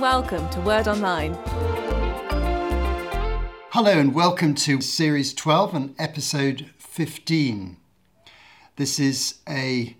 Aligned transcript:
welcome 0.00 0.48
to 0.48 0.58
Word 0.62 0.88
Online. 0.88 1.34
Hello, 3.68 3.98
and 3.98 4.14
welcome 4.14 4.54
to 4.54 4.80
Series 4.80 5.34
12 5.34 5.74
and 5.74 5.94
Episode 5.98 6.70
15. 6.78 7.76
This 8.76 8.98
is 8.98 9.40
a 9.46 9.94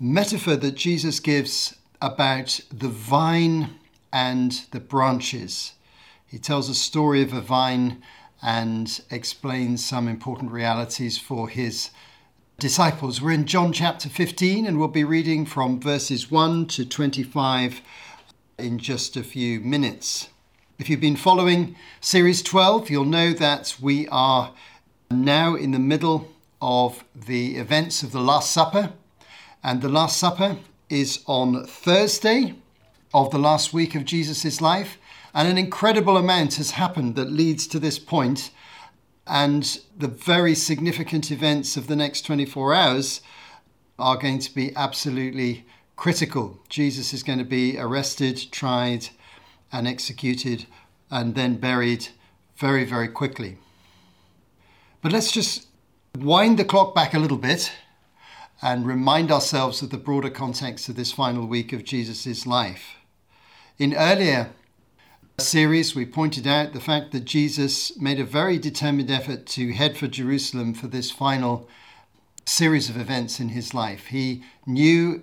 metaphor 0.00 0.56
that 0.56 0.74
Jesus 0.74 1.20
gives 1.20 1.76
about 2.02 2.58
the 2.72 2.88
vine 2.88 3.78
and 4.12 4.66
the 4.72 4.80
branches. 4.80 5.74
He 6.26 6.40
tells 6.40 6.68
a 6.68 6.74
story 6.74 7.22
of 7.22 7.32
a 7.32 7.40
vine 7.40 8.02
and 8.42 9.00
explains 9.12 9.84
some 9.84 10.08
important 10.08 10.50
realities 10.50 11.18
for 11.18 11.48
his 11.48 11.90
disciples. 12.58 13.22
We're 13.22 13.30
in 13.30 13.46
John 13.46 13.72
chapter 13.72 14.08
15 14.08 14.66
and 14.66 14.76
we'll 14.76 14.88
be 14.88 15.04
reading 15.04 15.46
from 15.46 15.78
verses 15.78 16.32
1 16.32 16.66
to 16.66 16.84
25 16.84 17.80
in 18.58 18.78
just 18.78 19.16
a 19.16 19.22
few 19.22 19.60
minutes. 19.60 20.28
If 20.78 20.88
you've 20.88 21.00
been 21.00 21.16
following 21.16 21.76
Series 22.00 22.42
12, 22.42 22.88
you'll 22.88 23.04
know 23.04 23.32
that 23.34 23.76
we 23.80 24.08
are 24.08 24.52
now 25.10 25.54
in 25.54 25.72
the 25.72 25.78
middle 25.78 26.32
of 26.62 27.04
the 27.14 27.56
events 27.56 28.02
of 28.02 28.12
the 28.12 28.20
Last 28.20 28.50
Supper. 28.50 28.92
And 29.62 29.82
the 29.82 29.90
Last 29.90 30.16
Supper 30.16 30.56
is 30.88 31.22
on 31.26 31.66
Thursday 31.66 32.54
of 33.12 33.30
the 33.30 33.38
last 33.38 33.74
week 33.74 33.94
of 33.94 34.04
Jesus' 34.04 34.60
life. 34.60 34.96
And 35.34 35.48
an 35.48 35.58
incredible 35.58 36.16
amount 36.16 36.54
has 36.54 36.72
happened 36.72 37.14
that 37.16 37.30
leads 37.30 37.66
to 37.68 37.78
this 37.78 37.98
point. 37.98 38.50
And 39.26 39.80
the 39.96 40.08
very 40.08 40.54
significant 40.54 41.30
events 41.30 41.76
of 41.76 41.88
the 41.88 41.96
next 41.96 42.22
24 42.22 42.72
hours 42.72 43.20
are 43.98 44.16
going 44.16 44.38
to 44.38 44.54
be 44.54 44.74
absolutely 44.76 45.66
critical. 45.96 46.60
Jesus 46.68 47.12
is 47.12 47.22
going 47.22 47.38
to 47.38 47.44
be 47.44 47.78
arrested, 47.78 48.46
tried, 48.52 49.08
and 49.72 49.88
executed, 49.88 50.66
and 51.10 51.34
then 51.34 51.56
buried 51.56 52.08
very, 52.56 52.84
very 52.84 53.08
quickly. 53.08 53.58
But 55.02 55.12
let's 55.12 55.32
just 55.32 55.66
wind 56.18 56.58
the 56.58 56.64
clock 56.64 56.94
back 56.94 57.14
a 57.14 57.18
little 57.18 57.36
bit 57.36 57.72
and 58.62 58.86
remind 58.86 59.30
ourselves 59.30 59.82
of 59.82 59.90
the 59.90 59.98
broader 59.98 60.30
context 60.30 60.88
of 60.88 60.96
this 60.96 61.12
final 61.12 61.46
week 61.46 61.72
of 61.72 61.84
Jesus' 61.84 62.46
life. 62.46 62.96
In 63.78 63.94
earlier 63.94 64.50
series, 65.38 65.94
we 65.94 66.06
pointed 66.06 66.46
out 66.46 66.72
the 66.72 66.80
fact 66.80 67.12
that 67.12 67.26
Jesus 67.26 67.96
made 67.98 68.18
a 68.18 68.24
very 68.24 68.58
determined 68.58 69.10
effort 69.10 69.44
to 69.46 69.72
head 69.72 69.96
for 69.98 70.06
Jerusalem 70.06 70.72
for 70.72 70.86
this 70.86 71.10
final 71.10 71.68
series 72.46 72.88
of 72.88 72.96
events 72.96 73.38
in 73.38 73.50
his 73.50 73.74
life. 73.74 74.06
He 74.06 74.42
knew 74.66 75.22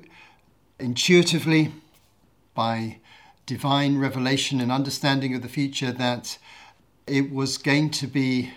intuitively 0.84 1.72
by 2.53 2.98
divine 3.45 3.98
revelation 3.98 4.59
and 4.59 4.72
understanding 4.72 5.34
of 5.34 5.42
the 5.42 5.48
future 5.48 5.92
that 5.92 6.38
it 7.08 7.31
was 7.31 7.58
going 7.58 7.90
to 7.90 8.06
be 8.06 8.52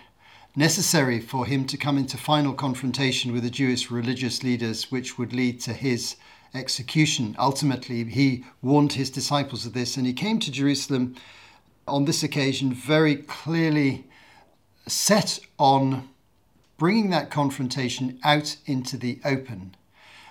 necessary 0.55 1.19
for 1.19 1.45
him 1.45 1.65
to 1.65 1.77
come 1.77 1.97
into 1.97 2.17
final 2.17 2.53
confrontation 2.53 3.31
with 3.31 3.43
the 3.43 3.49
Jewish 3.49 3.89
religious 3.89 4.43
leaders, 4.43 4.91
which 4.91 5.17
would 5.17 5.31
lead 5.31 5.61
to 5.61 5.73
his 5.73 6.17
execution. 6.53 7.35
Ultimately, 7.39 8.03
he 8.03 8.43
warned 8.61 8.93
his 8.93 9.09
disciples 9.09 9.65
of 9.65 9.73
this, 9.73 9.95
and 9.95 10.05
he 10.05 10.13
came 10.13 10.39
to 10.39 10.51
Jerusalem 10.51 11.15
on 11.87 12.05
this 12.05 12.23
occasion 12.23 12.73
very 12.73 13.15
clearly 13.15 14.05
set 14.85 15.39
on 15.57 16.09
bringing 16.77 17.09
that 17.09 17.29
confrontation 17.29 18.19
out 18.23 18.57
into 18.65 18.97
the 18.97 19.19
open. 19.23 19.75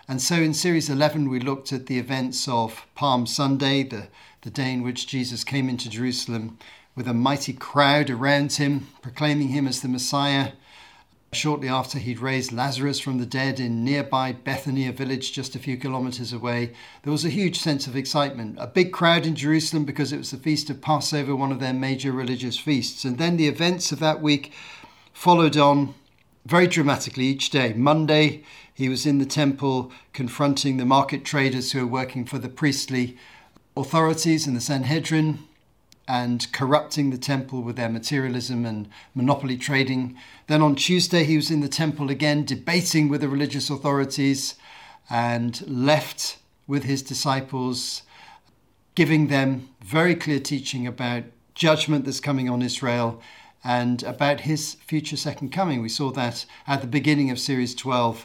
And 0.09 0.23
so 0.23 0.37
in 0.37 0.55
Series 0.55 0.89
11, 0.89 1.29
we 1.29 1.41
looked 1.41 1.73
at 1.73 1.87
the 1.87 1.99
events 1.99 2.47
of 2.47 2.87
Palm 2.95 3.27
Sunday, 3.27 3.83
the, 3.83 4.07
the 4.43 4.51
day 4.51 4.73
in 4.73 4.85
which 4.85 5.09
Jesus 5.09 5.43
came 5.43 5.69
into 5.69 5.91
Jerusalem 5.91 6.59
with 6.95 7.09
a 7.09 7.13
mighty 7.13 7.53
crowd 7.53 8.09
around 8.09 8.53
him, 8.53 8.87
proclaiming 9.03 9.49
him 9.49 9.67
as 9.67 9.81
the 9.81 9.89
Messiah. 9.89 10.53
Shortly 11.33 11.69
after 11.69 11.99
he'd 11.99 12.21
raised 12.21 12.53
Lazarus 12.53 13.01
from 13.01 13.19
the 13.19 13.27
dead 13.27 13.59
in 13.59 13.85
nearby 13.85 14.31
Bethany, 14.31 14.87
a 14.87 14.93
village 14.93 15.33
just 15.33 15.57
a 15.57 15.59
few 15.59 15.77
kilometers 15.77 16.33
away, 16.33 16.73
there 17.03 17.13
was 17.13 17.25
a 17.25 17.29
huge 17.29 17.59
sense 17.59 17.89
of 17.89 17.97
excitement. 17.97 18.57
A 18.61 18.69
big 18.69 18.93
crowd 18.93 19.27
in 19.27 19.35
Jerusalem 19.35 19.85
because 19.85 20.13
it 20.13 20.19
was 20.19 20.31
the 20.31 20.37
feast 20.37 20.71
of 20.71 20.81
Passover, 20.81 21.35
one 21.35 21.51
of 21.51 21.59
their 21.59 21.75
major 21.75 22.13
religious 22.13 22.57
feasts. 22.57 23.05
And 23.05 23.19
then 23.19 23.37
the 23.37 23.49
events 23.49 23.91
of 23.91 23.99
that 23.99 24.23
week 24.23 24.53
followed 25.13 25.57
on 25.57 25.97
very 26.47 26.69
dramatically 26.69 27.25
each 27.25 27.51
day. 27.51 27.73
Monday, 27.73 28.45
he 28.73 28.89
was 28.89 29.05
in 29.05 29.19
the 29.19 29.27
temple 29.27 29.91
confronting 30.13 30.77
the 30.77 30.85
market 30.85 31.25
traders 31.25 31.73
who 31.73 31.81
were 31.81 31.93
working 31.93 32.25
for 32.25 32.39
the 32.39 32.49
priestly 32.49 33.17
authorities 33.77 34.47
in 34.47 34.55
the 34.55 34.61
Sanhedrin 34.61 35.41
and 36.07 36.47
corrupting 36.53 37.11
the 37.11 37.19
temple 37.19 37.63
with 37.63 37.75
their 37.75 37.89
materialism 37.89 38.65
and 38.65 38.89
monopoly 39.13 39.57
trading. 39.57 40.17
Then 40.47 40.63
on 40.63 40.77
Tuesday, 40.77 41.25
he 41.25 41.35
was 41.35 41.51
in 41.51 41.63
the 41.63 41.69
temple 41.69 42.11
again, 42.11 42.45
debating 42.45 43.09
with 43.09 43.23
the 43.23 43.29
religious 43.29 43.69
authorities 43.69 44.55
and 45.11 45.67
left 45.67 46.39
with 46.69 46.85
his 46.85 47.03
disciples, 47.03 48.03
giving 48.95 49.27
them 49.27 49.69
very 49.83 50.15
clear 50.15 50.39
teaching 50.39 50.87
about 50.87 51.25
judgment 51.55 52.05
that's 52.05 52.21
coming 52.21 52.49
on 52.49 52.63
Israel 52.63 53.21
and 53.67 54.05
about 54.05 54.43
his 54.43 54.75
future 54.75 55.17
second 55.17 55.51
coming. 55.51 55.83
We 55.83 55.89
saw 55.89 56.13
that 56.13 56.47
at 56.69 56.83
the 56.83 56.87
beginning 56.87 57.33
of 57.33 57.41
Series 57.41 57.75
12 57.75 58.25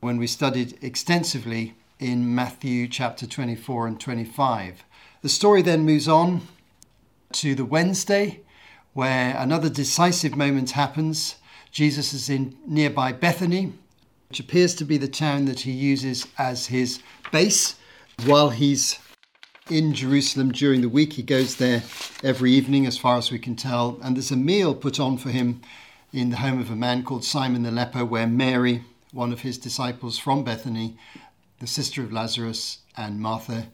when 0.00 0.16
we 0.16 0.26
studied 0.26 0.82
extensively 0.82 1.74
in 1.98 2.34
Matthew 2.34 2.88
chapter 2.88 3.26
24 3.26 3.86
and 3.86 4.00
25. 4.00 4.84
The 5.20 5.28
story 5.28 5.60
then 5.60 5.84
moves 5.84 6.08
on 6.08 6.40
to 7.32 7.54
the 7.54 7.66
Wednesday, 7.66 8.40
where 8.94 9.36
another 9.36 9.68
decisive 9.68 10.34
moment 10.34 10.70
happens. 10.70 11.36
Jesus 11.70 12.14
is 12.14 12.30
in 12.30 12.56
nearby 12.66 13.12
Bethany, 13.12 13.74
which 14.30 14.40
appears 14.40 14.74
to 14.76 14.86
be 14.86 14.96
the 14.96 15.06
town 15.06 15.44
that 15.44 15.60
he 15.60 15.70
uses 15.70 16.26
as 16.38 16.68
his 16.68 17.02
base 17.30 17.74
while 18.24 18.48
he's 18.48 18.98
in 19.70 19.94
Jerusalem 19.94 20.52
during 20.52 20.80
the 20.80 20.88
week. 20.88 21.14
He 21.14 21.22
goes 21.22 21.56
there 21.56 21.82
every 22.22 22.52
evening, 22.52 22.86
as 22.86 22.98
far 22.98 23.16
as 23.16 23.30
we 23.30 23.38
can 23.38 23.56
tell, 23.56 23.98
and 24.02 24.16
there's 24.16 24.30
a 24.30 24.36
meal 24.36 24.74
put 24.74 24.98
on 24.98 25.18
for 25.18 25.30
him 25.30 25.60
in 26.12 26.30
the 26.30 26.36
home 26.36 26.60
of 26.60 26.70
a 26.70 26.76
man 26.76 27.02
called 27.02 27.24
Simon 27.24 27.62
the 27.62 27.70
leper, 27.70 28.04
where 28.04 28.26
Mary, 28.26 28.84
one 29.12 29.32
of 29.32 29.40
his 29.40 29.58
disciples 29.58 30.18
from 30.18 30.44
Bethany, 30.44 30.96
the 31.60 31.66
sister 31.66 32.02
of 32.02 32.12
Lazarus, 32.12 32.78
and 32.96 33.20
Martha 33.20 33.68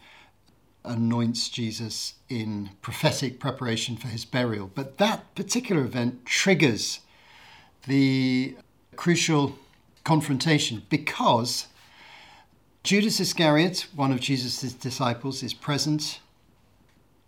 anoints 0.84 1.48
Jesus 1.48 2.14
in 2.28 2.70
prophetic 2.82 3.38
preparation 3.38 3.96
for 3.96 4.08
his 4.08 4.24
burial. 4.24 4.70
But 4.74 4.98
that 4.98 5.34
particular 5.34 5.82
event 5.82 6.26
triggers 6.26 7.00
the 7.86 8.56
crucial 8.96 9.58
confrontation 10.04 10.82
because 10.90 11.66
Judas 12.84 13.18
Iscariot, 13.18 13.86
one 13.96 14.12
of 14.12 14.20
Jesus' 14.20 14.74
disciples, 14.74 15.42
is 15.42 15.54
present. 15.54 16.20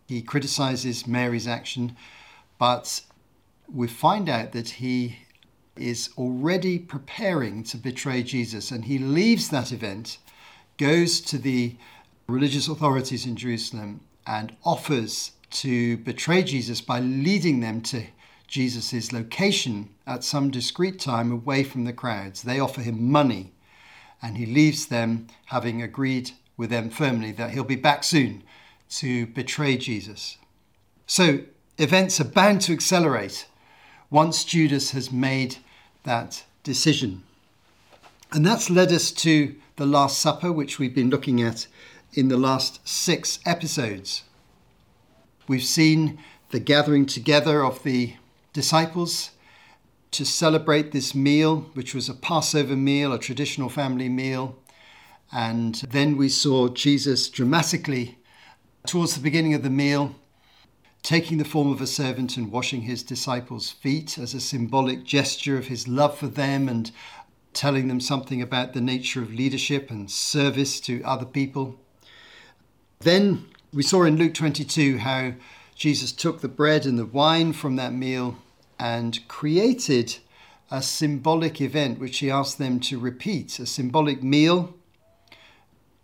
He 0.06 0.21
criticizes 0.21 1.06
Mary's 1.06 1.49
action, 1.49 1.97
but 2.59 3.00
we 3.66 3.89
find 3.89 4.28
out 4.28 4.53
that 4.53 4.69
he 4.69 5.21
is 5.75 6.11
already 6.19 6.78
preparing 6.78 7.65
to 7.65 7.78
betray 7.78 8.22
Jesus 8.22 8.71
and 8.71 8.84
he 8.84 8.99
leaves 8.99 9.49
that 9.49 9.72
event, 9.72 10.19
goes 10.77 11.22
to 11.22 11.39
the 11.39 11.77
religious 12.27 12.69
authorities 12.69 13.25
in 13.25 13.34
Jerusalem 13.34 14.03
and 14.27 14.55
offers 14.62 15.33
to 15.53 15.97
betray 15.97 16.43
Jesus 16.43 16.83
by 16.83 17.00
leading 17.00 17.61
them 17.61 17.81
to 17.81 18.05
Jesus' 18.47 19.11
location 19.11 19.89
at 20.06 20.22
some 20.22 20.50
discreet 20.50 21.00
time 21.00 21.33
away 21.33 21.65
from 21.65 21.84
the 21.84 21.95
crowds. 21.95 22.43
They 22.43 22.61
offer 22.61 22.83
him 22.83 23.11
money 23.11 23.55
and 24.22 24.37
he 24.37 24.47
leaves 24.47 24.87
them 24.87 25.27
having 25.47 25.82
agreed 25.82 26.31
with 26.57 26.71
them 26.71 26.91
firmly 26.91 27.33
that 27.33 27.51
he'll 27.51 27.65
be 27.65 27.77
back 27.77 28.03
soon 28.03 28.42
to 28.89 29.27
betray 29.27 29.77
Jesus. 29.77 30.39
So 31.07 31.41
events 31.78 32.21
are 32.21 32.24
bound 32.24 32.63
to 32.63 32.72
accelerate 32.72 33.47
once 34.10 34.45
Judas 34.45 34.92
has 34.92 35.13
made 35.13 35.57
that 36.04 36.45
decision. 36.63 37.22
And 38.33 38.45
that's 38.45 38.71
led 38.71 38.92
us 38.92 39.13
to 39.13 39.54
the 39.77 39.86
Last 39.86 40.19
Supper, 40.19 40.51
which 40.51 40.78
we've 40.78 40.95
been 40.95 41.10
looking 41.10 41.42
at 41.42 41.66
in 42.15 42.28
the 42.28 42.36
last 42.36 42.86
six 42.89 43.39
episodes. 43.45 44.22
We've 45.47 45.62
seen 45.62 46.19
the 46.51 46.60
gathering 46.60 47.07
together 47.07 47.62
of 47.62 47.83
the 47.83 48.15
disciples 48.53 49.30
to 50.13 50.25
celebrate 50.25 50.93
this 50.93 51.15
meal, 51.15 51.71
which 51.75 51.95
was 51.95 52.09
a 52.09 52.15
Passover 52.15 52.77
meal, 52.77 53.13
a 53.13 53.19
traditional 53.19 53.69
family 53.69 54.09
meal. 54.09 54.57
And 55.33 55.75
then 55.91 56.17
we 56.17 56.29
saw 56.29 56.69
Jesus 56.69 57.29
dramatically, 57.29 58.19
towards 58.87 59.15
the 59.15 59.21
beginning 59.21 59.55
of 59.55 59.63
the 59.63 59.71
meal, 59.71 60.15
taking 61.03 61.39
the 61.39 61.45
form 61.45 61.71
of 61.71 61.81
a 61.81 61.87
servant 61.87 62.37
and 62.37 62.51
washing 62.51 62.83
his 62.83 63.03
disciples' 63.03 63.71
feet 63.71 64.19
as 64.19 64.35
a 64.35 64.41
symbolic 64.41 65.05
gesture 65.05 65.59
of 65.59 65.67
his 65.67 65.87
love 65.87 66.17
for 66.17 66.29
them 66.29 66.69
and 66.69 66.91
telling 67.53 67.89
them 67.89 68.01
something 68.01 68.43
about 68.43 68.73
the 68.73 68.81
nature 68.81 69.23
of 69.23 69.33
leadership 69.33 69.91
and 69.91 70.11
service 70.11 70.79
to 70.81 71.03
other 71.05 71.25
people. 71.25 71.79
Then 73.01 73.47
We 73.73 73.83
saw 73.83 74.05
in 74.05 74.17
Luke 74.17 74.33
22 74.33 74.99
how 74.99 75.35
Jesus 75.75 76.11
took 76.11 76.41
the 76.41 76.49
bread 76.49 76.87
and 76.87 76.99
the 76.99 77.05
wine 77.05 77.53
from 77.53 77.77
that 77.77 77.93
meal 77.93 78.39
and 78.78 79.27
created 79.28 80.19
a 80.71 80.83
symbolic 80.83 81.61
event 81.61 81.99
which 81.99 82.19
he 82.19 82.31
asked 82.31 82.59
them 82.59 82.81
to 82.81 82.99
repeat, 82.99 83.59
a 83.59 83.67
symbolic 83.67 84.23
meal 84.23 84.75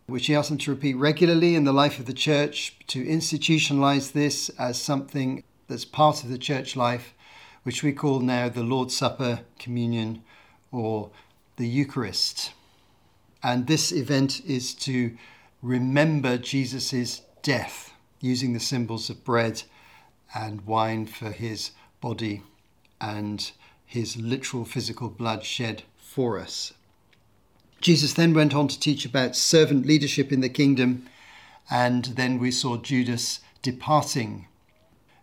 which 0.07 0.27
he 0.27 0.35
asked 0.35 0.51
them 0.51 0.59
to 0.59 0.71
repeat 0.71 0.95
regularly 0.95 1.55
in 1.55 1.65
the 1.65 1.73
life 1.73 1.99
of 1.99 2.07
the 2.07 2.13
church, 2.13 2.77
to 2.87 3.05
institutionalize 3.05 4.13
this 4.13 4.51
as 4.59 4.81
something 4.81 5.43
that's 5.69 5.85
part 5.85 6.23
of 6.23 6.29
the 6.29 6.39
church 6.39 6.77
life, 6.77 7.15
which 7.63 7.83
we 7.83 7.93
call 7.93 8.21
now 8.21 8.49
the 8.49 8.63
Lord's 8.63 8.97
Supper, 8.97 9.41
Communion, 9.59 10.23
or 10.71 11.11
the 11.57 11.67
Eucharist. 11.67 12.53
And 13.43 13.67
this 13.67 13.93
event 13.93 14.45
is 14.45 14.75
to 14.75 15.17
remember 15.63 16.37
Jesus' 16.37 17.23
death 17.43 17.95
using 18.21 18.53
the 18.53 18.61
symbols 18.61 19.09
of 19.09 19.25
bread 19.25 19.63
and 20.35 20.61
wine 20.67 21.07
for 21.07 21.31
his 21.31 21.71
body 22.01 22.43
and 23.03 23.53
his 23.85 24.17
literal 24.17 24.65
physical 24.65 25.11
blood 25.11 25.45
shed 25.45 25.83
for 25.99 26.39
us. 26.39 26.73
Jesus 27.83 28.15
then 28.15 28.33
went 28.33 28.55
on 28.55 28.69
to 28.69 28.79
teach 28.79 29.05
about 29.05 29.35
servant 29.35 29.85
leadership 29.85 30.33
in 30.33 30.41
the 30.41 30.49
kingdom, 30.49 31.09
and 31.69 32.05
then 32.05 32.39
we 32.39 32.53
saw 32.53 32.77
Judas 32.77 33.41
departing 33.61 34.47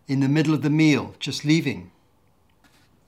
in 0.07 0.19
the 0.19 0.27
middle 0.27 0.53
of 0.53 0.61
the 0.61 0.69
meal, 0.69 1.15
just 1.19 1.45
leaving 1.45 1.91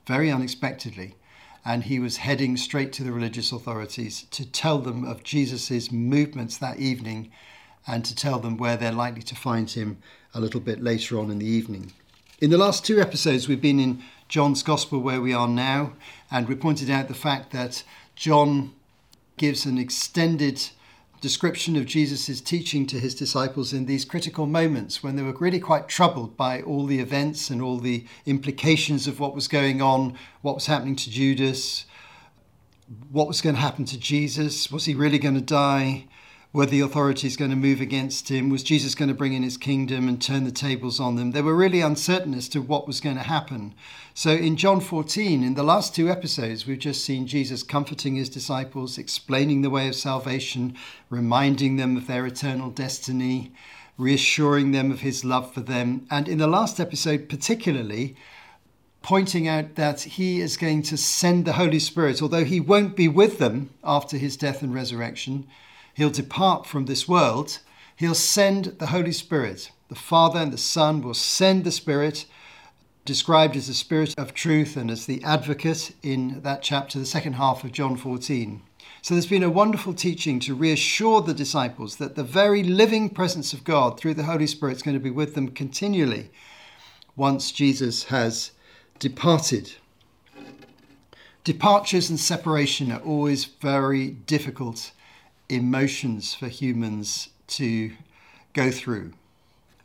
very 0.07 0.31
unexpectedly. 0.31 1.15
And 1.63 1.83
he 1.83 1.99
was 1.99 2.17
heading 2.17 2.57
straight 2.57 2.91
to 2.93 3.03
the 3.03 3.11
religious 3.11 3.51
authorities 3.51 4.23
to 4.31 4.49
tell 4.49 4.79
them 4.79 5.03
of 5.03 5.23
Jesus' 5.23 5.91
movements 5.91 6.57
that 6.57 6.79
evening 6.79 7.31
and 7.85 8.03
to 8.05 8.15
tell 8.15 8.39
them 8.39 8.57
where 8.57 8.77
they're 8.77 8.91
likely 8.91 9.21
to 9.23 9.35
find 9.35 9.69
him 9.69 9.97
a 10.33 10.39
little 10.39 10.59
bit 10.59 10.81
later 10.81 11.19
on 11.19 11.29
in 11.29 11.39
the 11.39 11.45
evening. 11.45 11.93
In 12.41 12.49
the 12.49 12.57
last 12.57 12.83
two 12.83 12.99
episodes, 12.99 13.47
we've 13.47 13.61
been 13.61 13.79
in 13.79 14.01
John's 14.27 14.63
Gospel 14.63 14.99
where 14.99 15.21
we 15.21 15.31
are 15.31 15.47
now, 15.47 15.93
and 16.31 16.47
we 16.47 16.55
pointed 16.55 16.89
out 16.89 17.07
the 17.07 17.13
fact 17.13 17.51
that 17.51 17.83
John 18.15 18.73
gives 19.37 19.67
an 19.67 19.77
extended 19.77 20.59
description 21.21 21.75
of 21.75 21.85
Jesus' 21.85 22.41
teaching 22.41 22.87
to 22.87 22.99
his 22.99 23.13
disciples 23.13 23.73
in 23.73 23.85
these 23.85 24.05
critical 24.05 24.47
moments 24.47 25.03
when 25.03 25.15
they 25.15 25.21
were 25.21 25.33
really 25.33 25.59
quite 25.59 25.87
troubled 25.87 26.35
by 26.35 26.63
all 26.63 26.87
the 26.87 26.99
events 26.99 27.51
and 27.51 27.61
all 27.61 27.77
the 27.77 28.05
implications 28.25 29.05
of 29.05 29.19
what 29.19 29.35
was 29.35 29.47
going 29.47 29.79
on, 29.79 30.17
what 30.41 30.55
was 30.55 30.65
happening 30.65 30.95
to 30.95 31.11
Judas, 31.11 31.85
what 33.11 33.27
was 33.27 33.39
going 33.39 33.53
to 33.53 33.61
happen 33.61 33.85
to 33.85 33.99
Jesus, 33.99 34.71
was 34.71 34.85
he 34.85 34.95
really 34.95 35.19
going 35.19 35.35
to 35.35 35.41
die? 35.41 36.07
Were 36.53 36.65
the 36.65 36.81
authorities 36.81 37.37
going 37.37 37.49
to 37.49 37.55
move 37.55 37.79
against 37.79 38.29
him? 38.29 38.49
Was 38.49 38.61
Jesus 38.61 38.93
going 38.93 39.07
to 39.07 39.15
bring 39.15 39.33
in 39.33 39.43
his 39.43 39.55
kingdom 39.55 40.09
and 40.09 40.21
turn 40.21 40.43
the 40.43 40.51
tables 40.51 40.99
on 40.99 41.15
them? 41.15 41.31
They 41.31 41.41
were 41.41 41.55
really 41.55 41.79
uncertain 41.79 42.33
as 42.33 42.49
to 42.49 42.61
what 42.61 42.87
was 42.87 42.99
going 42.99 43.15
to 43.15 43.23
happen. 43.23 43.73
So 44.13 44.31
in 44.31 44.57
John 44.57 44.81
14, 44.81 45.43
in 45.43 45.53
the 45.53 45.63
last 45.63 45.95
two 45.95 46.09
episodes, 46.09 46.67
we've 46.67 46.77
just 46.77 47.05
seen 47.05 47.25
Jesus 47.25 47.63
comforting 47.63 48.15
his 48.15 48.29
disciples, 48.29 48.97
explaining 48.97 49.61
the 49.61 49.69
way 49.69 49.87
of 49.87 49.95
salvation, 49.95 50.75
reminding 51.09 51.77
them 51.77 51.95
of 51.95 52.07
their 52.07 52.25
eternal 52.25 52.69
destiny, 52.69 53.53
reassuring 53.97 54.71
them 54.71 54.91
of 54.91 54.99
his 54.99 55.23
love 55.23 55.53
for 55.53 55.61
them. 55.61 56.05
And 56.11 56.27
in 56.27 56.37
the 56.37 56.47
last 56.47 56.81
episode, 56.81 57.29
particularly, 57.29 58.17
pointing 59.01 59.47
out 59.47 59.75
that 59.75 60.01
he 60.01 60.41
is 60.41 60.57
going 60.57 60.81
to 60.83 60.97
send 60.97 61.45
the 61.45 61.53
Holy 61.53 61.79
Spirit, 61.79 62.21
although 62.21 62.43
he 62.43 62.59
won't 62.59 62.97
be 62.97 63.07
with 63.07 63.37
them 63.37 63.69
after 63.85 64.17
his 64.17 64.35
death 64.35 64.61
and 64.61 64.75
resurrection 64.75 65.47
he'll 65.93 66.09
depart 66.09 66.65
from 66.65 66.85
this 66.85 67.07
world, 67.07 67.59
he'll 67.95 68.15
send 68.15 68.65
the 68.79 68.87
Holy 68.87 69.11
Spirit. 69.11 69.71
The 69.89 69.95
Father 69.95 70.39
and 70.39 70.53
the 70.53 70.57
Son 70.57 71.01
will 71.01 71.13
send 71.13 71.63
the 71.63 71.71
Spirit, 71.71 72.25
described 73.05 73.55
as 73.55 73.67
the 73.67 73.73
Spirit 73.73 74.13
of 74.17 74.33
truth 74.33 74.77
and 74.77 74.89
as 74.89 75.05
the 75.05 75.23
advocate 75.23 75.93
in 76.01 76.41
that 76.43 76.61
chapter, 76.61 76.97
the 76.99 77.05
second 77.05 77.33
half 77.33 77.63
of 77.63 77.71
John 77.71 77.97
14. 77.97 78.61
So 79.01 79.15
there's 79.15 79.25
been 79.25 79.43
a 79.43 79.49
wonderful 79.49 79.93
teaching 79.93 80.39
to 80.41 80.53
reassure 80.53 81.21
the 81.21 81.33
disciples 81.33 81.95
that 81.95 82.15
the 82.15 82.23
very 82.23 82.63
living 82.63 83.09
presence 83.09 83.51
of 83.51 83.63
God 83.63 83.99
through 83.99 84.13
the 84.13 84.23
Holy 84.23 84.45
Spirit 84.47 84.77
is 84.77 84.83
going 84.83 84.93
to 84.93 85.03
be 85.03 85.09
with 85.09 85.33
them 85.33 85.49
continually 85.49 86.29
once 87.15 87.51
Jesus 87.51 88.05
has 88.05 88.51
departed. 88.99 89.73
Departures 91.43 92.09
and 92.09 92.19
separation 92.19 92.91
are 92.91 93.01
always 93.01 93.45
very 93.45 94.11
difficult 94.11 94.91
emotions 95.51 96.33
for 96.33 96.47
humans 96.47 97.29
to 97.47 97.91
go 98.53 98.71
through. 98.71 99.11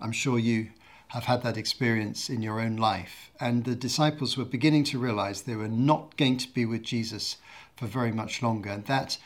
I'm 0.01 0.13
sure 0.13 0.39
you 0.39 0.69
have 1.09 1.25
had 1.25 1.43
that 1.43 1.57
experience 1.57 2.31
in 2.31 2.43
your 2.43 2.61
own 2.61 2.77
life. 2.77 3.31
And 3.41 3.65
the 3.65 3.75
disciples 3.75 4.37
were 4.37 4.45
beginning 4.45 4.85
to 4.85 4.99
realize 4.99 5.43
they 5.43 5.57
were 5.57 5.69
not 5.69 6.17
going 6.17 6.37
to 6.39 6.53
be 6.53 6.65
with 6.65 6.83
Jesus 6.83 7.37
for 7.77 7.87
very 7.87 8.13
much 8.13 8.43
longer. 8.43 8.71
And 8.71 8.87
that 8.87 9.19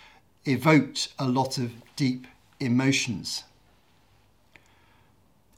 evoked 0.44 1.12
a 1.18 1.28
lot 1.28 1.58
of 1.58 1.72
deep 1.96 2.26
emotions. 2.58 3.44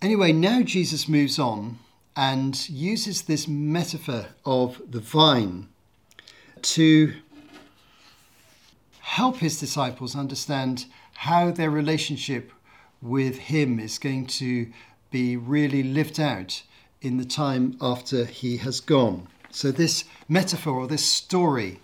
Anyway, 0.01 0.33
now 0.33 0.63
Jesus 0.63 1.09
moves 1.09 1.39
on 1.39 1.79
and 2.17 2.69
uses 2.69 3.23
this 3.23 3.47
metaphor 3.47 4.27
of 4.45 4.81
the 4.91 5.01
vine 5.01 5.69
to 6.63 7.15
help 9.13 9.37
his 9.37 9.61
disciples 9.61 10.17
understand 10.17 10.87
how 11.17 11.51
their 11.51 11.71
relationship 11.71 12.51
with 13.03 13.37
him 13.37 13.79
is 13.79 13.99
going 13.99 14.25
to 14.25 14.67
be 15.11 15.37
really 15.37 15.83
lived 15.83 16.19
out 16.19 16.63
in 17.03 17.19
the 17.19 17.25
time 17.27 17.77
after 17.79 18.25
he 18.25 18.57
has 18.57 18.81
gone. 18.81 19.29
So, 19.51 19.71
this 19.71 20.05
metaphor 20.31 20.73
or 20.73 20.87
this 20.87 21.05
story 21.05 21.79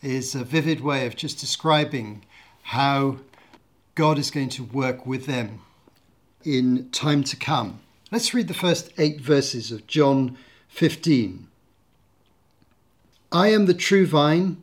is 0.00 0.34
a 0.34 0.42
vivid 0.42 0.80
way 0.80 1.06
of 1.06 1.16
just 1.16 1.38
describing 1.38 2.24
how 2.62 3.18
God 3.94 4.18
is 4.18 4.30
going 4.30 4.48
to 4.50 4.64
work 4.64 5.04
with 5.04 5.26
them 5.26 5.60
in 6.44 6.88
time 6.92 7.24
to 7.24 7.36
come. 7.36 7.80
Let's 8.10 8.32
read 8.32 8.48
the 8.48 8.54
first 8.54 8.90
eight 8.96 9.20
verses 9.20 9.70
of 9.70 9.86
John 9.86 10.38
15. 10.68 11.46
I 13.30 13.48
am 13.48 13.66
the 13.66 13.74
true 13.74 14.06
vine 14.06 14.62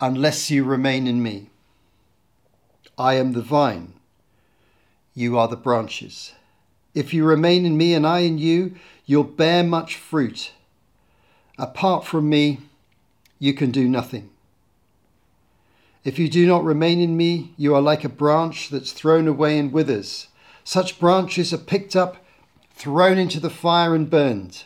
unless 0.00 0.50
you 0.50 0.64
remain 0.64 1.06
in 1.06 1.22
me. 1.22 1.48
I 2.98 3.14
am 3.14 3.32
the 3.32 3.42
vine, 3.42 3.94
you 5.14 5.38
are 5.38 5.48
the 5.48 5.56
branches. 5.56 6.32
If 6.94 7.12
you 7.12 7.24
remain 7.24 7.66
in 7.66 7.76
me 7.76 7.92
and 7.92 8.06
I 8.06 8.20
in 8.20 8.38
you, 8.38 8.74
you'll 9.04 9.24
bear 9.24 9.62
much 9.62 9.96
fruit. 9.96 10.52
Apart 11.58 12.06
from 12.06 12.28
me, 12.28 12.60
you 13.38 13.52
can 13.52 13.70
do 13.70 13.86
nothing. 13.86 14.30
If 16.04 16.18
you 16.18 16.28
do 16.28 16.46
not 16.46 16.64
remain 16.64 17.00
in 17.00 17.16
me, 17.16 17.52
you 17.56 17.74
are 17.74 17.82
like 17.82 18.04
a 18.04 18.08
branch 18.08 18.68
that's 18.70 18.92
thrown 18.92 19.26
away 19.26 19.58
and 19.58 19.72
withers. 19.72 20.28
Such 20.64 20.98
branches 20.98 21.52
are 21.52 21.58
picked 21.58 21.96
up, 21.96 22.24
thrown 22.74 23.18
into 23.18 23.40
the 23.40 23.50
fire, 23.50 23.94
and 23.94 24.08
burned. 24.08 24.64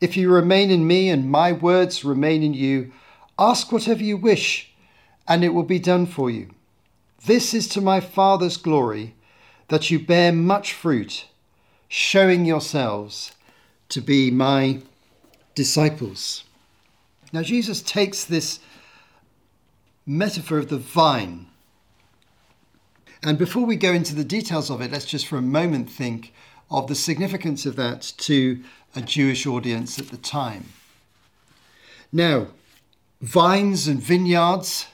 If 0.00 0.16
you 0.16 0.30
remain 0.32 0.70
in 0.70 0.86
me 0.86 1.10
and 1.10 1.30
my 1.30 1.52
words 1.52 2.04
remain 2.04 2.42
in 2.42 2.54
you, 2.54 2.92
Ask 3.40 3.72
whatever 3.72 4.04
you 4.04 4.18
wish, 4.18 4.70
and 5.26 5.42
it 5.42 5.54
will 5.54 5.62
be 5.62 5.78
done 5.78 6.04
for 6.04 6.30
you. 6.30 6.50
This 7.24 7.54
is 7.54 7.66
to 7.68 7.80
my 7.80 7.98
Father's 7.98 8.58
glory, 8.58 9.14
that 9.68 9.90
you 9.90 9.98
bear 9.98 10.30
much 10.30 10.74
fruit, 10.74 11.24
showing 11.88 12.44
yourselves 12.44 13.32
to 13.88 14.02
be 14.02 14.30
my 14.30 14.82
disciples. 15.54 16.44
Now, 17.32 17.42
Jesus 17.42 17.80
takes 17.80 18.24
this 18.24 18.60
metaphor 20.04 20.58
of 20.58 20.68
the 20.68 20.76
vine. 20.76 21.46
And 23.22 23.38
before 23.38 23.64
we 23.64 23.76
go 23.76 23.92
into 23.92 24.14
the 24.14 24.24
details 24.24 24.70
of 24.70 24.82
it, 24.82 24.90
let's 24.90 25.06
just 25.06 25.26
for 25.26 25.38
a 25.38 25.42
moment 25.42 25.90
think 25.90 26.34
of 26.70 26.88
the 26.88 26.94
significance 26.94 27.64
of 27.64 27.76
that 27.76 28.12
to 28.18 28.62
a 28.94 29.00
Jewish 29.00 29.46
audience 29.46 29.98
at 29.98 30.08
the 30.08 30.16
time. 30.16 30.66
Now, 32.12 32.48
vines 33.20 33.86
and 33.86 34.00
vineyards 34.02 34.86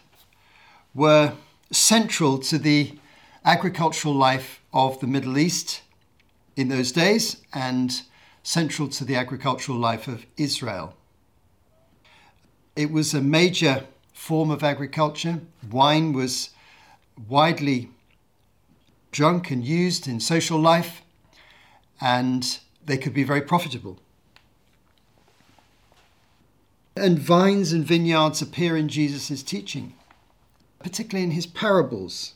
were 0.94 1.34
central 1.70 2.38
to 2.38 2.58
the 2.58 2.98
agricultural 3.44 4.14
life 4.14 4.60
of 4.72 4.98
the 5.00 5.06
Middle 5.06 5.38
East. 5.38 5.82
in 6.56 6.68
those 6.68 6.90
days 6.90 7.36
and 7.52 8.02
central 8.42 8.88
to 8.88 9.04
the 9.04 9.14
agricultural 9.14 9.76
life 9.76 10.08
of 10.08 10.24
Israel. 10.38 10.94
It 12.74 12.90
was 12.90 13.12
a 13.12 13.20
major 13.20 13.84
form 14.14 14.50
of 14.50 14.62
agriculture. 14.62 15.40
Wine 15.70 16.14
was 16.14 16.50
widely 17.28 17.90
drunk 19.10 19.50
and 19.50 19.64
used 19.64 20.08
in 20.08 20.18
social 20.18 20.58
life, 20.58 21.02
and 22.00 22.58
they 22.84 22.96
could 22.96 23.12
be 23.12 23.24
very 23.24 23.42
profitable. 23.42 23.98
And 26.98 27.18
vines 27.18 27.74
and 27.74 27.84
vineyards 27.84 28.40
appear 28.40 28.74
in 28.74 28.88
Jesus' 28.88 29.42
teaching, 29.42 29.92
particularly 30.78 31.24
in 31.24 31.32
his 31.32 31.46
parables. 31.46 32.32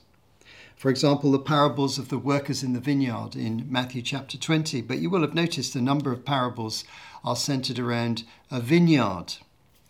For 0.76 0.90
example, 0.90 1.32
the 1.32 1.38
parables 1.38 1.98
of 1.98 2.10
the 2.10 2.18
workers 2.18 2.62
in 2.62 2.74
the 2.74 2.80
vineyard 2.80 3.34
in 3.34 3.66
Matthew 3.70 4.02
chapter 4.02 4.36
20. 4.36 4.82
But 4.82 4.98
you 4.98 5.08
will 5.08 5.22
have 5.22 5.34
noticed 5.34 5.74
a 5.76 5.80
number 5.80 6.12
of 6.12 6.26
parables 6.26 6.84
are 7.24 7.36
centered 7.36 7.78
around 7.78 8.24
a 8.50 8.60
vineyard 8.60 9.36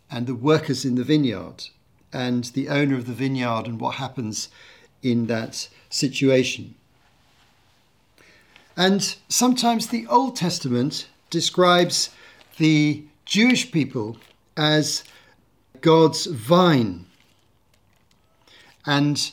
and 0.08 0.28
the 0.28 0.36
workers 0.36 0.84
in 0.84 0.94
the 0.94 1.04
vineyard 1.04 1.64
and 2.12 2.44
the 2.44 2.68
owner 2.68 2.94
of 2.94 3.06
the 3.06 3.12
vineyard 3.12 3.66
and 3.66 3.80
what 3.80 3.96
happens 3.96 4.50
in 5.02 5.26
that 5.26 5.68
situation. 5.88 6.76
And 8.76 9.16
sometimes 9.28 9.88
the 9.88 10.06
Old 10.06 10.36
Testament 10.36 11.08
describes 11.28 12.10
the 12.58 13.02
Jewish 13.24 13.72
people 13.72 14.16
as 14.60 15.04
God's 15.80 16.26
vine. 16.26 17.06
And 18.84 19.30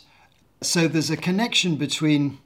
so 0.61 0.87
there's 0.87 1.11
a 1.11 1.17
connection 1.17 1.75
between 1.75 2.37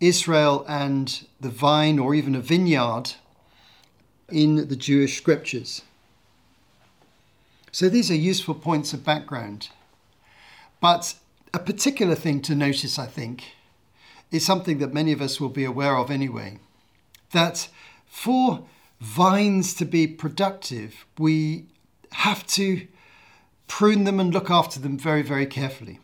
Israel 0.00 0.64
and 0.68 1.24
the 1.40 1.50
vine 1.50 2.00
or 2.00 2.12
even 2.16 2.34
a 2.34 2.40
vineyard 2.40 3.12
in 4.28 4.68
the 4.68 4.74
Jewish 4.74 5.18
scriptures. 5.18 5.82
So 7.70 7.88
these 7.88 8.10
are 8.10 8.16
useful 8.16 8.56
points 8.56 8.92
of 8.92 9.04
background. 9.04 9.68
But 10.80 11.14
a 11.54 11.60
particular 11.60 12.16
thing 12.16 12.42
to 12.42 12.56
notice, 12.56 12.98
I 12.98 13.06
think, 13.06 13.44
is 14.32 14.44
something 14.44 14.78
that 14.78 14.92
many 14.92 15.12
of 15.12 15.22
us 15.22 15.40
will 15.40 15.48
be 15.48 15.64
aware 15.64 15.96
of 15.96 16.10
anyway 16.10 16.58
that 17.32 17.68
for 18.06 18.64
vines 19.00 19.74
to 19.74 19.84
be 19.84 20.08
productive, 20.08 21.06
we 21.16 21.66
have 22.12 22.46
to 22.48 22.86
prune 23.68 24.04
them 24.04 24.18
and 24.18 24.32
look 24.32 24.50
after 24.50 24.80
them 24.80 24.98
very, 24.98 25.22
very 25.22 25.46
carefully. 25.46 26.00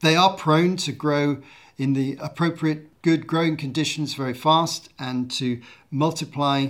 They 0.00 0.14
are 0.14 0.36
prone 0.36 0.76
to 0.78 0.92
grow 0.92 1.38
in 1.76 1.92
the 1.92 2.16
appropriate 2.20 3.02
good 3.02 3.26
growing 3.26 3.56
conditions 3.56 4.14
very 4.14 4.34
fast 4.34 4.88
and 4.98 5.30
to 5.32 5.60
multiply 5.90 6.68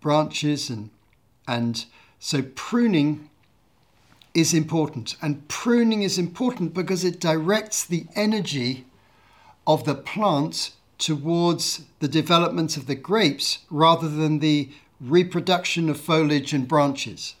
branches 0.00 0.70
and 0.70 0.90
and 1.46 1.86
so 2.18 2.42
pruning 2.42 3.30
is 4.34 4.52
important. 4.52 5.16
And 5.22 5.48
pruning 5.48 6.02
is 6.02 6.18
important 6.18 6.74
because 6.74 7.04
it 7.04 7.20
directs 7.20 7.84
the 7.84 8.06
energy 8.14 8.84
of 9.66 9.84
the 9.84 9.94
plant 9.94 10.72
towards 10.98 11.84
the 12.00 12.08
development 12.08 12.76
of 12.76 12.86
the 12.86 12.94
grapes 12.94 13.60
rather 13.70 14.08
than 14.08 14.40
the 14.40 14.70
reproduction 15.00 15.88
of 15.88 15.98
foliage 15.98 16.52
and 16.52 16.68
branches. 16.68 17.34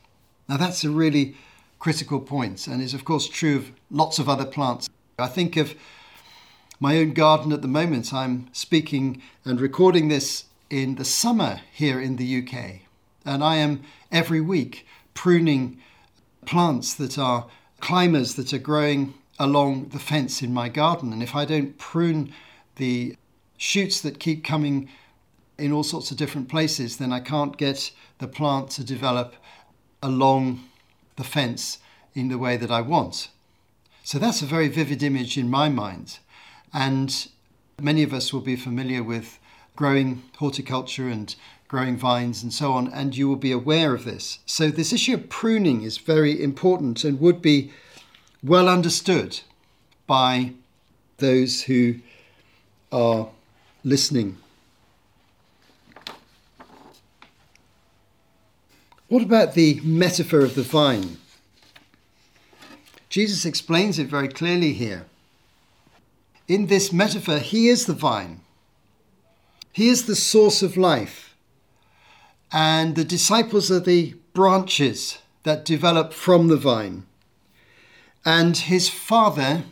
Now, 0.48 0.56
that's 0.56 0.82
a 0.82 0.90
really 0.90 1.36
critical 1.78 2.20
point 2.20 2.66
and 2.66 2.80
is, 2.80 2.94
of 2.94 3.04
course, 3.04 3.28
true 3.28 3.56
of 3.56 3.72
lots 3.90 4.18
of 4.18 4.28
other 4.28 4.46
plants. 4.46 4.88
I 5.18 5.26
think 5.26 5.56
of 5.56 5.74
my 6.80 6.96
own 6.96 7.12
garden 7.12 7.52
at 7.52 7.60
the 7.60 7.68
moment. 7.68 8.14
I'm 8.14 8.48
speaking 8.52 9.20
and 9.44 9.60
recording 9.60 10.08
this 10.08 10.44
in 10.70 10.94
the 10.94 11.04
summer 11.04 11.60
here 11.72 12.00
in 12.00 12.16
the 12.16 12.42
UK, 12.42 12.80
and 13.24 13.42
I 13.44 13.56
am 13.56 13.82
every 14.10 14.40
week 14.40 14.86
pruning 15.14 15.80
plants 16.46 16.94
that 16.94 17.18
are 17.18 17.46
climbers 17.80 18.34
that 18.34 18.52
are 18.52 18.58
growing 18.58 19.14
along 19.38 19.88
the 19.88 19.98
fence 19.98 20.40
in 20.40 20.54
my 20.54 20.68
garden. 20.68 21.12
And 21.12 21.22
if 21.22 21.34
I 21.34 21.44
don't 21.44 21.76
prune 21.78 22.32
the 22.76 23.16
shoots 23.56 24.00
that 24.00 24.20
keep 24.20 24.44
coming 24.44 24.88
in 25.58 25.72
all 25.72 25.82
sorts 25.82 26.10
of 26.10 26.16
different 26.16 26.48
places, 26.48 26.96
then 26.96 27.12
I 27.12 27.20
can't 27.20 27.56
get 27.56 27.90
the 28.18 28.28
plant 28.28 28.70
to 28.70 28.84
develop 28.84 29.34
along 30.02 30.64
the 31.16 31.24
fence 31.24 31.78
in 32.14 32.28
the 32.28 32.38
way 32.38 32.56
that 32.56 32.70
I 32.70 32.80
want. 32.80 33.28
So 34.04 34.18
that's 34.18 34.42
a 34.42 34.46
very 34.46 34.68
vivid 34.68 35.02
image 35.02 35.36
in 35.36 35.50
my 35.50 35.68
mind. 35.68 36.18
And 36.72 37.28
many 37.80 38.02
of 38.02 38.12
us 38.12 38.32
will 38.32 38.40
be 38.40 38.56
familiar 38.56 39.02
with 39.02 39.38
growing 39.76 40.22
horticulture 40.38 41.08
and 41.08 41.34
growing 41.68 41.96
vines 41.96 42.42
and 42.42 42.52
so 42.52 42.72
on, 42.72 42.88
and 42.88 43.16
you 43.16 43.28
will 43.28 43.36
be 43.36 43.52
aware 43.52 43.94
of 43.94 44.04
this. 44.04 44.38
So, 44.46 44.70
this 44.70 44.92
issue 44.92 45.14
of 45.14 45.28
pruning 45.28 45.82
is 45.82 45.98
very 45.98 46.42
important 46.42 47.04
and 47.04 47.20
would 47.20 47.42
be 47.42 47.70
well 48.42 48.68
understood 48.68 49.40
by 50.06 50.52
those 51.18 51.62
who 51.62 51.96
are 52.90 53.28
listening. 53.84 54.38
What 59.08 59.22
about 59.22 59.54
the 59.54 59.80
metaphor 59.82 60.40
of 60.40 60.54
the 60.54 60.62
vine? 60.62 61.18
Jesus 63.08 63.44
explains 63.44 63.98
it 63.98 64.06
very 64.06 64.28
clearly 64.28 64.74
here. 64.74 65.06
In 66.46 66.66
this 66.66 66.92
metaphor, 66.92 67.38
he 67.38 67.68
is 67.68 67.86
the 67.86 67.94
vine. 67.94 68.40
He 69.72 69.88
is 69.88 70.06
the 70.06 70.16
source 70.16 70.62
of 70.62 70.76
life 70.76 71.28
and 72.52 72.96
the 72.96 73.04
disciples 73.04 73.70
are 73.70 73.80
the 73.80 74.14
branches 74.32 75.18
that 75.42 75.64
develop 75.64 76.12
from 76.12 76.48
the 76.48 76.56
vine. 76.56 77.06
And 78.24 78.56
his 78.56 78.88
father, 78.88 79.64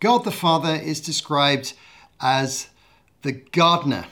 God 0.00 0.24
the 0.24 0.30
Father, 0.30 0.74
is 0.74 1.00
described 1.00 1.74
as 2.20 2.68
the 3.22 3.32
gardener 3.32 4.06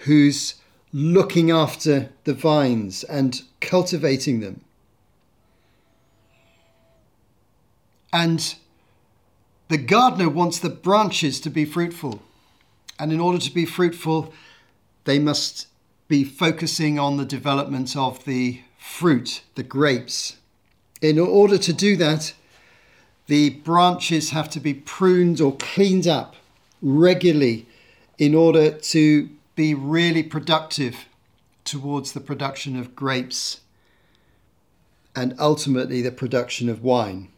who's 0.00 0.54
looking 0.92 1.50
after 1.50 2.10
the 2.24 2.34
vines 2.34 3.04
and 3.04 3.42
cultivating 3.60 4.40
them. 4.40 4.62
And 8.12 8.54
the 9.68 9.78
gardener 9.78 10.28
wants 10.28 10.58
the 10.58 10.70
branches 10.70 11.40
to 11.40 11.50
be 11.50 11.64
fruitful. 11.64 12.22
And 12.98 13.12
in 13.12 13.20
order 13.20 13.38
to 13.38 13.52
be 13.52 13.66
fruitful, 13.66 14.32
they 15.04 15.18
must 15.18 15.66
be 16.08 16.24
focusing 16.24 16.98
on 16.98 17.16
the 17.16 17.24
development 17.24 17.96
of 17.96 18.24
the 18.24 18.60
fruit, 18.78 19.42
the 19.54 19.62
grapes. 19.62 20.36
In 21.02 21.18
order 21.18 21.58
to 21.58 21.72
do 21.72 21.96
that, 21.96 22.32
the 23.26 23.50
branches 23.50 24.30
have 24.30 24.48
to 24.50 24.60
be 24.60 24.72
pruned 24.72 25.40
or 25.40 25.56
cleaned 25.56 26.06
up 26.06 26.36
regularly 26.80 27.66
in 28.18 28.34
order 28.34 28.70
to 28.70 29.28
be 29.56 29.74
really 29.74 30.22
productive 30.22 31.06
towards 31.64 32.12
the 32.12 32.20
production 32.20 32.78
of 32.78 32.94
grapes 32.94 33.60
and 35.16 35.34
ultimately 35.38 36.02
the 36.02 36.12
production 36.12 36.68
of 36.68 36.84
wine. 36.84 37.28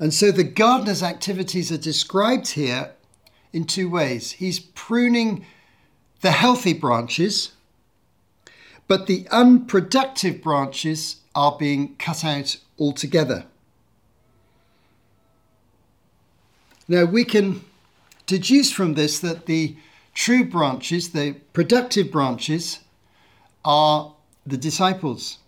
And 0.00 0.14
so 0.14 0.32
the 0.32 0.44
gardener's 0.44 1.02
activities 1.02 1.70
are 1.70 1.78
described 1.78 2.48
here 2.48 2.92
in 3.52 3.64
two 3.64 3.90
ways. 3.90 4.32
He's 4.32 4.58
pruning 4.58 5.44
the 6.20 6.30
healthy 6.32 6.72
branches, 6.72 7.52
but 8.86 9.06
the 9.06 9.26
unproductive 9.30 10.42
branches 10.42 11.16
are 11.34 11.56
being 11.58 11.96
cut 11.96 12.24
out 12.24 12.56
altogether. 12.78 13.44
Now, 16.88 17.04
we 17.04 17.24
can 17.24 17.64
deduce 18.26 18.72
from 18.72 18.94
this 18.94 19.18
that 19.20 19.46
the 19.46 19.76
true 20.18 20.44
branches, 20.44 21.10
the 21.10 21.32
productive 21.52 22.10
branches, 22.10 22.80
are 23.64 24.12
the 24.44 24.56
disciples 24.56 25.38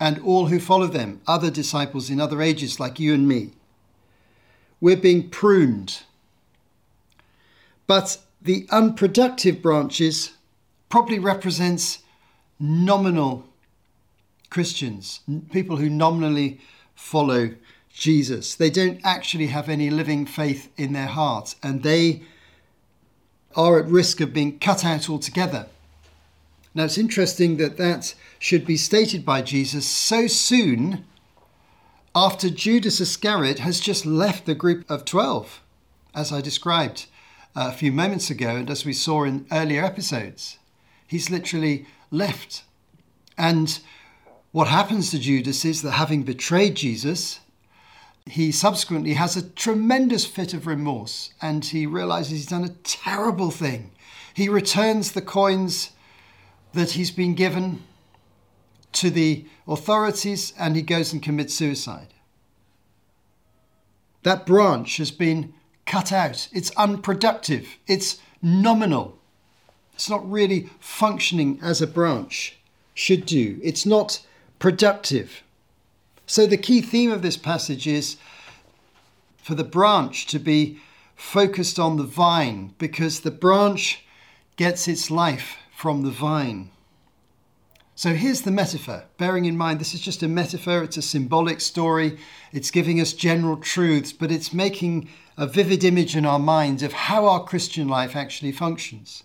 and 0.00 0.18
all 0.20 0.46
who 0.46 0.58
follow 0.58 0.86
them, 0.86 1.20
other 1.26 1.50
disciples 1.50 2.08
in 2.08 2.18
other 2.18 2.40
ages 2.40 2.80
like 2.80 2.98
you 2.98 3.12
and 3.12 3.28
me. 3.28 3.50
We're 4.80 4.96
being 4.96 5.28
pruned. 5.28 6.02
But 7.86 8.16
the 8.40 8.66
unproductive 8.70 9.60
branches 9.60 10.32
probably 10.88 11.18
represents 11.18 11.98
nominal 12.58 13.44
Christians, 14.48 15.20
people 15.52 15.76
who 15.76 15.90
nominally 15.90 16.58
follow 16.94 17.50
Jesus. 17.92 18.54
They 18.54 18.70
don't 18.70 19.00
actually 19.04 19.48
have 19.48 19.68
any 19.68 19.90
living 19.90 20.24
faith 20.24 20.72
in 20.78 20.94
their 20.94 21.06
hearts, 21.06 21.56
and 21.62 21.82
they 21.82 22.22
are 23.56 23.78
at 23.78 23.86
risk 23.86 24.20
of 24.20 24.32
being 24.32 24.58
cut 24.58 24.84
out 24.84 25.08
altogether. 25.08 25.66
Now, 26.74 26.84
it's 26.84 26.98
interesting 26.98 27.56
that 27.58 27.76
that 27.76 28.14
should 28.38 28.66
be 28.66 28.76
stated 28.76 29.24
by 29.24 29.42
Jesus 29.42 29.86
so 29.86 30.26
soon 30.26 31.04
after 32.14 32.50
Judas 32.50 33.00
Iscariot 33.00 33.60
has 33.60 33.80
just 33.80 34.06
left 34.06 34.46
the 34.46 34.54
group 34.54 34.88
of 34.90 35.04
12, 35.04 35.60
as 36.14 36.32
I 36.32 36.40
described 36.40 37.06
uh, 37.56 37.70
a 37.72 37.76
few 37.76 37.92
moments 37.92 38.30
ago, 38.30 38.56
and 38.56 38.70
as 38.70 38.84
we 38.84 38.92
saw 38.92 39.24
in 39.24 39.46
earlier 39.50 39.84
episodes, 39.84 40.58
he's 41.06 41.30
literally 41.30 41.86
left. 42.10 42.64
And 43.38 43.80
what 44.52 44.68
happens 44.68 45.10
to 45.10 45.18
Judas 45.18 45.64
is 45.64 45.82
that 45.82 45.92
having 45.92 46.22
betrayed 46.22 46.76
Jesus, 46.76 47.40
he 48.26 48.50
subsequently 48.50 49.14
has 49.14 49.36
a 49.36 49.48
tremendous 49.50 50.24
fit 50.24 50.54
of 50.54 50.66
remorse 50.66 51.32
and 51.42 51.64
he 51.64 51.86
realizes 51.86 52.30
he's 52.32 52.46
done 52.46 52.64
a 52.64 52.70
terrible 52.82 53.50
thing. 53.50 53.90
He 54.32 54.48
returns 54.48 55.12
the 55.12 55.22
coins 55.22 55.90
that 56.72 56.92
he's 56.92 57.10
been 57.10 57.34
given 57.34 57.82
to 58.92 59.10
the 59.10 59.44
authorities 59.68 60.54
and 60.58 60.74
he 60.74 60.82
goes 60.82 61.12
and 61.12 61.22
commits 61.22 61.54
suicide. 61.54 62.14
That 64.22 64.46
branch 64.46 64.96
has 64.96 65.10
been 65.10 65.52
cut 65.84 66.10
out. 66.10 66.48
It's 66.50 66.70
unproductive. 66.76 67.68
It's 67.86 68.18
nominal. 68.40 69.18
It's 69.92 70.08
not 70.08 70.28
really 70.28 70.70
functioning 70.80 71.58
as 71.62 71.82
a 71.82 71.86
branch 71.86 72.56
should 72.94 73.26
do. 73.26 73.60
It's 73.62 73.84
not 73.84 74.24
productive. 74.58 75.42
So, 76.26 76.46
the 76.46 76.56
key 76.56 76.80
theme 76.80 77.10
of 77.12 77.22
this 77.22 77.36
passage 77.36 77.86
is 77.86 78.16
for 79.42 79.54
the 79.54 79.64
branch 79.64 80.26
to 80.26 80.38
be 80.38 80.78
focused 81.14 81.78
on 81.78 81.96
the 81.96 82.02
vine 82.02 82.74
because 82.78 83.20
the 83.20 83.30
branch 83.30 84.04
gets 84.56 84.88
its 84.88 85.10
life 85.10 85.56
from 85.76 86.02
the 86.02 86.10
vine. 86.10 86.70
So 87.96 88.14
here's 88.14 88.42
the 88.42 88.50
metaphor, 88.50 89.04
bearing 89.18 89.44
in 89.44 89.56
mind 89.56 89.78
this 89.78 89.94
is 89.94 90.00
just 90.00 90.22
a 90.22 90.28
metaphor, 90.28 90.82
it's 90.82 90.96
a 90.96 91.02
symbolic 91.02 91.60
story, 91.60 92.18
it's 92.52 92.72
giving 92.72 93.00
us 93.00 93.12
general 93.12 93.56
truths, 93.56 94.12
but 94.12 94.32
it's 94.32 94.52
making 94.52 95.08
a 95.36 95.46
vivid 95.46 95.84
image 95.84 96.16
in 96.16 96.26
our 96.26 96.40
minds 96.40 96.82
of 96.82 96.92
how 96.92 97.26
our 97.26 97.44
Christian 97.44 97.86
life 97.86 98.16
actually 98.16 98.50
functions. 98.50 99.22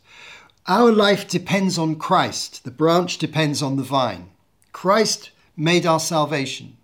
Our 0.67 0.91
life 0.91 1.27
depends 1.27 1.79
on 1.79 1.95
Christ, 1.95 2.63
the 2.63 2.71
branch 2.71 3.17
depends 3.17 3.63
on 3.63 3.75
the 3.75 3.83
vine. 3.83 4.29
Christ 4.71 5.31
made 5.57 5.87
our 5.87 5.99
salvation. 5.99 6.77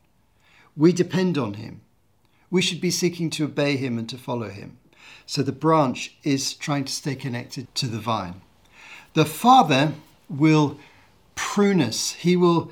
We 0.78 0.92
depend 0.94 1.38
on 1.38 1.56
him. 1.56 1.82
We 2.50 2.62
should 2.62 2.82
be 2.82 2.92
seeking 2.92 3.30
to 3.32 3.46
obey 3.46 3.78
him 3.78 3.98
and 3.98 4.08
to 4.10 4.18
follow 4.18 4.50
him. 4.50 4.78
So 5.26 5.42
the 5.42 5.52
branch 5.52 6.16
is 6.24 6.54
trying 6.54 6.86
to 6.86 6.94
stay 6.94 7.16
connected 7.16 7.74
to 7.76 7.88
the 7.88 8.00
vine. 8.00 8.42
The 9.14 9.26
Father 9.26 9.94
will 10.30 10.78
prune 11.36 11.82
us, 11.82 12.14
He 12.14 12.36
will 12.36 12.72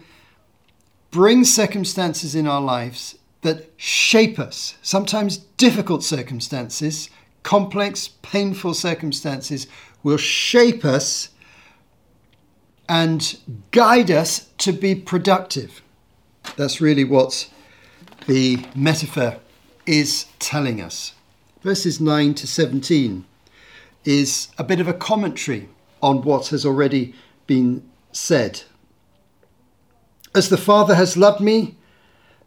bring 1.12 1.43
circumstances 1.43 2.33
in 2.33 2.48
our 2.48 2.62
lives 2.62 3.17
that 3.41 3.69
shape 3.77 4.39
us, 4.39 4.75
sometimes 4.81 5.38
difficult 5.38 6.03
circumstances, 6.03 7.10
complex, 7.43 8.10
painful 8.22 8.74
circumstances 8.74 9.67
will 10.01 10.17
shape 10.17 10.83
us 10.83 11.29
and 12.89 13.38
guide 13.72 14.10
us 14.10 14.50
to 14.57 14.72
be 14.72 14.95
productive. 14.95 15.81
That's 16.57 16.81
really 16.81 17.03
what 17.03 17.50
the 18.27 18.65
metaphor 18.75 19.38
is 19.86 20.25
telling 20.39 20.82
us. 20.82 21.13
Verses 21.62 22.00
9 22.00 22.34
to 22.36 22.48
17 22.48 23.25
is 24.06 24.50
a 24.58 24.63
bit 24.63 24.80
of 24.80 24.88
a 24.88 24.94
commentary 24.94 25.70
on 26.01 26.22
what 26.22 26.48
has 26.48 26.65
already 26.65 27.13
been 27.48 27.84
said. 28.12 28.63
As 30.36 30.50
the 30.50 30.58
Father 30.58 30.96
has 30.96 31.18
loved 31.18 31.42
me, 31.42 31.75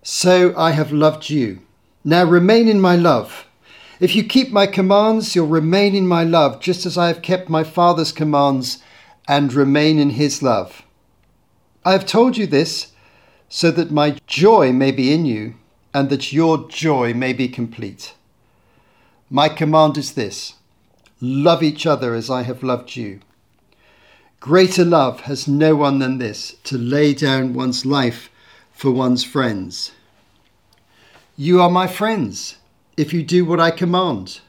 so 0.02 0.54
I 0.56 0.72
have 0.72 0.92
loved 0.92 1.30
you. 1.30 1.60
Now 2.04 2.24
remain 2.24 2.68
in 2.68 2.80
my 2.80 2.96
love. 2.96 3.46
If 3.98 4.14
you 4.14 4.24
keep 4.24 4.52
my 4.52 4.66
commands, 4.66 5.34
you'll 5.34 5.46
remain 5.46 5.94
in 5.94 6.06
my 6.06 6.22
love, 6.22 6.60
just 6.60 6.84
as 6.84 6.98
I 6.98 7.08
have 7.08 7.22
kept 7.22 7.48
my 7.48 7.64
Father's 7.64 8.12
commands 8.12 8.82
and 9.26 9.52
remain 9.52 9.98
in 9.98 10.10
his 10.10 10.42
love. 10.42 10.82
I 11.84 11.92
have 11.92 12.06
told 12.06 12.36
you 12.36 12.46
this 12.46 12.92
so 13.48 13.70
that 13.70 13.90
my 13.90 14.16
joy 14.26 14.72
may 14.72 14.90
be 14.90 15.12
in 15.12 15.24
you 15.24 15.54
and 15.96 16.10
that 16.10 16.30
your 16.30 16.68
joy 16.68 17.14
may 17.14 17.32
be 17.32 17.48
complete. 17.48 18.12
My 19.30 19.48
command 19.48 19.96
is 19.96 20.12
this 20.12 20.52
love 21.22 21.62
each 21.62 21.86
other 21.86 22.14
as 22.14 22.28
I 22.28 22.42
have 22.42 22.62
loved 22.62 22.96
you. 22.96 23.20
Greater 24.38 24.84
love 24.84 25.20
has 25.20 25.48
no 25.48 25.74
one 25.74 25.98
than 25.98 26.18
this 26.18 26.56
to 26.64 26.76
lay 26.76 27.14
down 27.14 27.54
one's 27.54 27.86
life 27.86 28.28
for 28.72 28.90
one's 28.90 29.24
friends. 29.24 29.92
You 31.34 31.62
are 31.62 31.70
my 31.70 31.86
friends 31.86 32.56
if 32.98 33.14
you 33.14 33.22
do 33.22 33.46
what 33.46 33.58
I 33.58 33.70
command. 33.70 34.40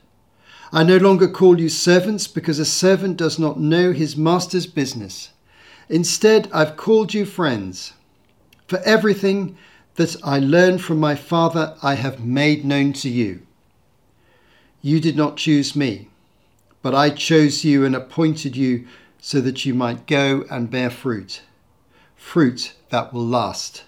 I 0.73 0.83
no 0.83 0.97
longer 0.97 1.29
call 1.29 1.61
you 1.61 1.69
servants 1.69 2.27
because 2.27 2.59
a 2.59 2.65
servant 2.65 3.15
does 3.15 3.39
not 3.39 3.57
know 3.57 3.93
his 3.93 4.17
master's 4.17 4.67
business. 4.67 5.29
Instead, 5.87 6.49
I've 6.53 6.75
called 6.75 7.13
you 7.13 7.25
friends. 7.25 7.93
For 8.67 8.79
everything 8.79 9.57
that 9.97 10.15
I 10.23 10.39
learned 10.39 10.81
from 10.81 10.99
my 10.99 11.15
Father, 11.15 11.75
I 11.83 11.95
have 11.95 12.23
made 12.23 12.63
known 12.63 12.93
to 12.93 13.09
you. 13.09 13.41
You 14.81 14.99
did 14.99 15.17
not 15.17 15.37
choose 15.37 15.75
me, 15.75 16.07
but 16.81 16.95
I 16.95 17.09
chose 17.09 17.65
you 17.65 17.83
and 17.83 17.95
appointed 17.95 18.55
you 18.55 18.87
so 19.19 19.41
that 19.41 19.65
you 19.65 19.73
might 19.73 20.07
go 20.07 20.45
and 20.49 20.71
bear 20.71 20.89
fruit, 20.89 21.41
fruit 22.15 22.73
that 22.89 23.11
will 23.11 23.25
last. 23.25 23.83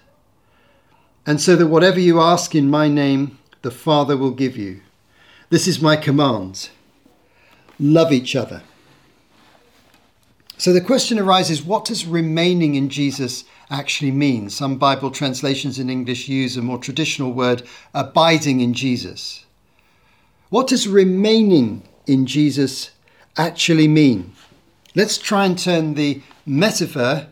And 1.24 1.40
so 1.40 1.56
that 1.56 1.68
whatever 1.68 2.00
you 2.00 2.20
ask 2.20 2.54
in 2.54 2.68
my 2.68 2.88
name, 2.88 3.38
the 3.62 3.70
Father 3.70 4.16
will 4.16 4.32
give 4.32 4.56
you. 4.56 4.82
This 5.48 5.66
is 5.66 5.80
my 5.80 5.96
command 5.96 6.70
love 7.78 8.12
each 8.12 8.36
other. 8.36 8.62
So 10.60 10.74
the 10.74 10.82
question 10.82 11.18
arises 11.18 11.62
what 11.62 11.86
does 11.86 12.04
remaining 12.04 12.74
in 12.74 12.90
Jesus 12.90 13.44
actually 13.70 14.10
mean? 14.10 14.50
Some 14.50 14.76
Bible 14.76 15.10
translations 15.10 15.78
in 15.78 15.88
English 15.88 16.28
use 16.28 16.54
a 16.54 16.60
more 16.60 16.76
traditional 16.76 17.32
word, 17.32 17.62
abiding 17.94 18.60
in 18.60 18.74
Jesus. 18.74 19.46
What 20.50 20.66
does 20.66 20.86
remaining 20.86 21.88
in 22.06 22.26
Jesus 22.26 22.90
actually 23.38 23.88
mean? 23.88 24.34
Let's 24.94 25.16
try 25.16 25.46
and 25.46 25.58
turn 25.58 25.94
the 25.94 26.20
metaphor 26.44 27.28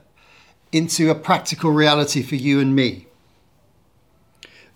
into 0.72 1.10
a 1.10 1.14
practical 1.14 1.70
reality 1.70 2.22
for 2.22 2.36
you 2.36 2.60
and 2.60 2.74
me. 2.74 3.08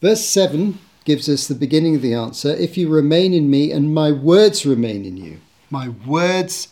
Verse 0.02 0.26
7 0.26 0.78
gives 1.06 1.26
us 1.26 1.48
the 1.48 1.54
beginning 1.54 1.94
of 1.96 2.02
the 2.02 2.12
answer 2.12 2.50
If 2.50 2.76
you 2.76 2.90
remain 2.90 3.32
in 3.32 3.48
me 3.48 3.72
and 3.72 3.94
my 3.94 4.12
words 4.12 4.66
remain 4.66 5.06
in 5.06 5.16
you. 5.16 5.40
My 5.70 5.88
words 5.88 6.68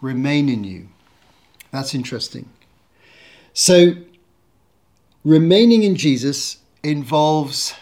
remain 0.00 0.48
in 0.48 0.64
you. 0.64 0.88
That's 1.74 1.92
interesting. 1.92 2.48
So, 3.52 3.94
remaining 5.24 5.82
in 5.82 5.96
Jesus 5.96 6.58
involves 6.84 7.74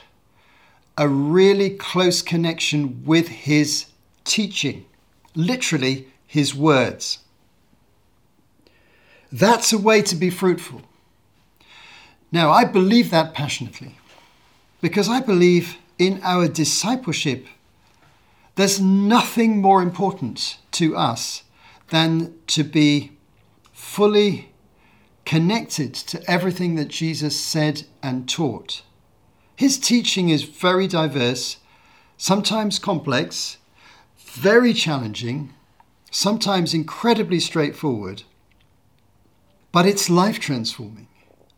a 0.97 1.07
really 1.07 1.69
close 1.69 2.23
connection 2.23 3.05
with 3.05 3.29
his 3.29 3.85
teaching, 4.25 4.87
literally, 5.35 6.09
his 6.27 6.55
words. 6.55 7.19
That's 9.31 9.75
a 9.75 9.79
way 9.79 10.01
to 10.01 10.17
be 10.17 10.31
fruitful. 10.31 10.81
Now, 12.33 12.51
I 12.51 12.65
believe 12.65 13.11
that 13.11 13.35
passionately 13.35 13.99
because 14.81 15.11
I 15.11 15.21
believe 15.21 15.77
in 15.99 16.19
our 16.23 16.49
discipleship, 16.49 17.47
there's 18.55 18.81
nothing 18.81 19.61
more 19.61 19.83
important 19.83 20.57
to 20.71 20.97
us 20.97 21.43
than 21.91 22.33
to 22.47 22.65
be 22.65 23.13
fully 23.95 24.53
connected 25.25 25.95
to 25.95 26.31
everything 26.31 26.75
that 26.77 26.89
Jesus 26.89 27.39
said 27.39 27.85
and 28.03 28.29
taught. 28.29 28.83
His 29.57 29.79
teaching 29.79 30.29
is 30.29 30.43
very 30.43 30.87
diverse, 30.87 31.59
sometimes 32.17 32.79
complex, 32.79 33.59
very 34.19 34.73
challenging, 34.73 35.53
sometimes 36.11 36.75
incredibly 36.75 37.41
straightforward 37.41 38.25
but 39.73 39.87
it's 39.87 40.11
life 40.11 40.39
transforming. 40.39 41.09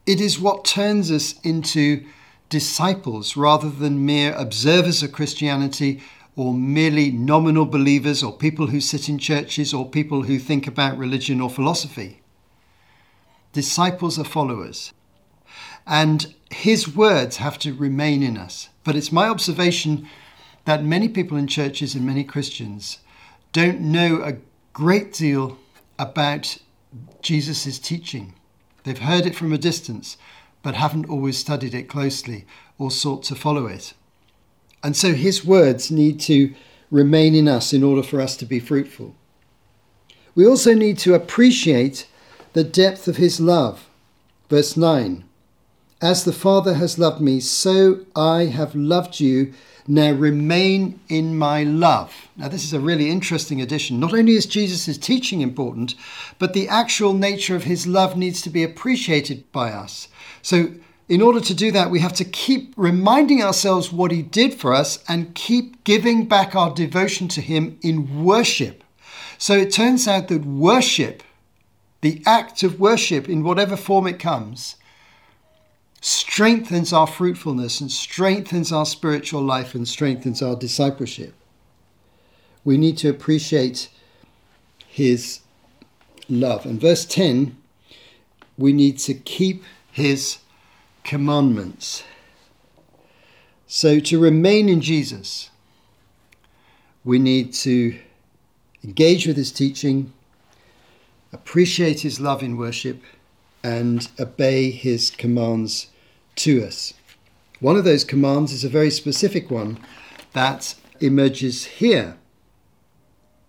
It 0.06 0.20
is 0.20 0.38
what 0.38 0.64
turns 0.64 1.10
us 1.10 1.34
into 1.42 2.04
disciples 2.48 3.36
rather 3.36 3.68
than 3.68 4.06
mere 4.06 4.32
observers 4.34 5.02
of 5.02 5.12
Christianity 5.12 6.00
or 6.36 6.54
merely 6.54 7.10
nominal 7.10 7.66
believers 7.66 8.22
or 8.22 8.32
people 8.32 8.68
who 8.68 8.80
sit 8.80 9.08
in 9.08 9.18
churches 9.18 9.74
or 9.74 9.88
people 9.90 10.22
who 10.22 10.38
think 10.38 10.66
about 10.66 10.96
religion 10.96 11.40
or 11.40 11.50
philosophy. 11.50 12.20
Disciples 13.54 14.18
are 14.18 14.24
followers. 14.24 14.92
And 15.86 16.34
his 16.50 16.94
words 16.94 17.38
have 17.38 17.58
to 17.60 17.72
remain 17.72 18.22
in 18.22 18.36
us. 18.36 18.68
But 18.82 18.96
it's 18.96 19.12
my 19.12 19.28
observation 19.28 20.08
that 20.64 20.84
many 20.84 21.08
people 21.08 21.38
in 21.38 21.46
churches 21.46 21.94
and 21.94 22.04
many 22.04 22.24
Christians 22.24 22.98
don't 23.52 23.80
know 23.80 24.22
a 24.22 24.36
great 24.72 25.12
deal 25.12 25.56
about 25.98 26.58
Jesus' 27.22 27.78
teaching. 27.78 28.34
They've 28.82 28.98
heard 28.98 29.24
it 29.24 29.36
from 29.36 29.52
a 29.52 29.58
distance, 29.58 30.16
but 30.62 30.74
haven't 30.74 31.08
always 31.08 31.38
studied 31.38 31.74
it 31.74 31.88
closely 31.88 32.46
or 32.76 32.90
sought 32.90 33.22
to 33.24 33.36
follow 33.36 33.66
it. 33.66 33.94
And 34.82 34.96
so 34.96 35.12
his 35.12 35.44
words 35.44 35.90
need 35.90 36.18
to 36.20 36.54
remain 36.90 37.34
in 37.36 37.46
us 37.46 37.72
in 37.72 37.84
order 37.84 38.02
for 38.02 38.20
us 38.20 38.36
to 38.38 38.46
be 38.46 38.58
fruitful. 38.58 39.14
We 40.34 40.44
also 40.44 40.74
need 40.74 40.98
to 40.98 41.14
appreciate 41.14 42.08
the 42.54 42.64
depth 42.64 43.06
of 43.06 43.16
his 43.18 43.38
love. 43.38 43.88
Verse 44.48 44.76
9 44.76 45.24
As 46.00 46.24
the 46.24 46.32
Father 46.32 46.74
has 46.74 46.98
loved 46.98 47.20
me, 47.20 47.40
so 47.40 48.00
I 48.16 48.46
have 48.46 48.74
loved 48.74 49.20
you. 49.20 49.52
Now 49.86 50.12
remain 50.12 50.98
in 51.10 51.36
my 51.36 51.62
love. 51.62 52.28
Now, 52.38 52.48
this 52.48 52.64
is 52.64 52.72
a 52.72 52.80
really 52.80 53.10
interesting 53.10 53.60
addition. 53.60 54.00
Not 54.00 54.14
only 54.14 54.32
is 54.32 54.46
Jesus' 54.46 54.96
teaching 54.96 55.42
important, 55.42 55.94
but 56.38 56.54
the 56.54 56.70
actual 56.70 57.12
nature 57.12 57.54
of 57.54 57.64
his 57.64 57.86
love 57.86 58.16
needs 58.16 58.40
to 58.42 58.50
be 58.50 58.62
appreciated 58.62 59.44
by 59.52 59.70
us. 59.72 60.08
So, 60.40 60.70
in 61.06 61.20
order 61.20 61.40
to 61.40 61.54
do 61.54 61.70
that, 61.72 61.90
we 61.90 62.00
have 62.00 62.14
to 62.14 62.24
keep 62.24 62.72
reminding 62.78 63.42
ourselves 63.42 63.92
what 63.92 64.10
he 64.10 64.22
did 64.22 64.54
for 64.54 64.72
us 64.72 65.04
and 65.06 65.34
keep 65.34 65.84
giving 65.84 66.24
back 66.26 66.54
our 66.54 66.74
devotion 66.74 67.28
to 67.28 67.42
him 67.42 67.78
in 67.82 68.24
worship. 68.24 68.82
So 69.36 69.54
it 69.54 69.70
turns 69.70 70.08
out 70.08 70.28
that 70.28 70.46
worship, 70.46 71.22
the 72.04 72.22
act 72.26 72.62
of 72.62 72.78
worship 72.78 73.30
in 73.30 73.42
whatever 73.42 73.78
form 73.78 74.06
it 74.06 74.18
comes, 74.18 74.76
strengthens 76.02 76.92
our 76.92 77.06
fruitfulness 77.06 77.80
and 77.80 77.90
strengthens 77.90 78.70
our 78.70 78.84
spiritual 78.84 79.40
life 79.40 79.74
and 79.74 79.88
strengthens 79.88 80.42
our 80.42 80.54
discipleship. 80.54 81.32
We 82.62 82.76
need 82.76 82.98
to 82.98 83.08
appreciate 83.08 83.88
his 84.86 85.40
love. 86.28 86.66
And 86.66 86.78
verse 86.78 87.06
10, 87.06 87.56
we 88.58 88.74
need 88.74 88.98
to 88.98 89.14
keep 89.14 89.64
his 89.90 90.40
commandments. 91.04 92.04
So, 93.66 93.98
to 93.98 94.18
remain 94.18 94.68
in 94.68 94.82
Jesus, 94.82 95.48
we 97.02 97.18
need 97.18 97.54
to 97.54 97.98
engage 98.84 99.26
with 99.26 99.38
his 99.38 99.50
teaching, 99.50 100.12
appreciate 101.34 102.00
his 102.00 102.20
love 102.20 102.42
in 102.42 102.56
worship, 102.56 103.02
and 103.62 104.08
obey 104.20 104.70
his 104.70 105.10
commands 105.10 105.88
to 106.36 106.64
us. 106.64 106.94
One 107.60 107.76
of 107.76 107.84
those 107.84 108.04
commands 108.04 108.52
is 108.52 108.64
a 108.64 108.68
very 108.68 108.90
specific 108.90 109.50
one 109.50 109.78
that 110.32 110.74
emerges 111.00 111.64
here. 111.64 112.16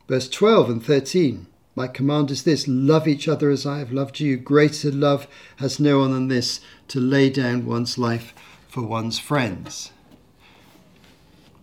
Verse 0.07 0.29
12 0.29 0.69
and 0.69 0.85
13. 0.85 1.47
My 1.75 1.87
command 1.87 2.31
is 2.31 2.43
this 2.43 2.67
love 2.67 3.07
each 3.07 3.27
other 3.27 3.49
as 3.49 3.65
I 3.65 3.79
have 3.79 3.91
loved 3.91 4.19
you. 4.19 4.37
Greater 4.37 4.91
love 4.91 5.27
has 5.57 5.79
no 5.79 5.99
one 5.99 6.13
than 6.13 6.27
this 6.29 6.61
to 6.87 6.99
lay 6.99 7.29
down 7.29 7.65
one's 7.65 7.97
life 7.97 8.33
for 8.69 8.81
one's 8.81 9.19
friends. 9.19 9.91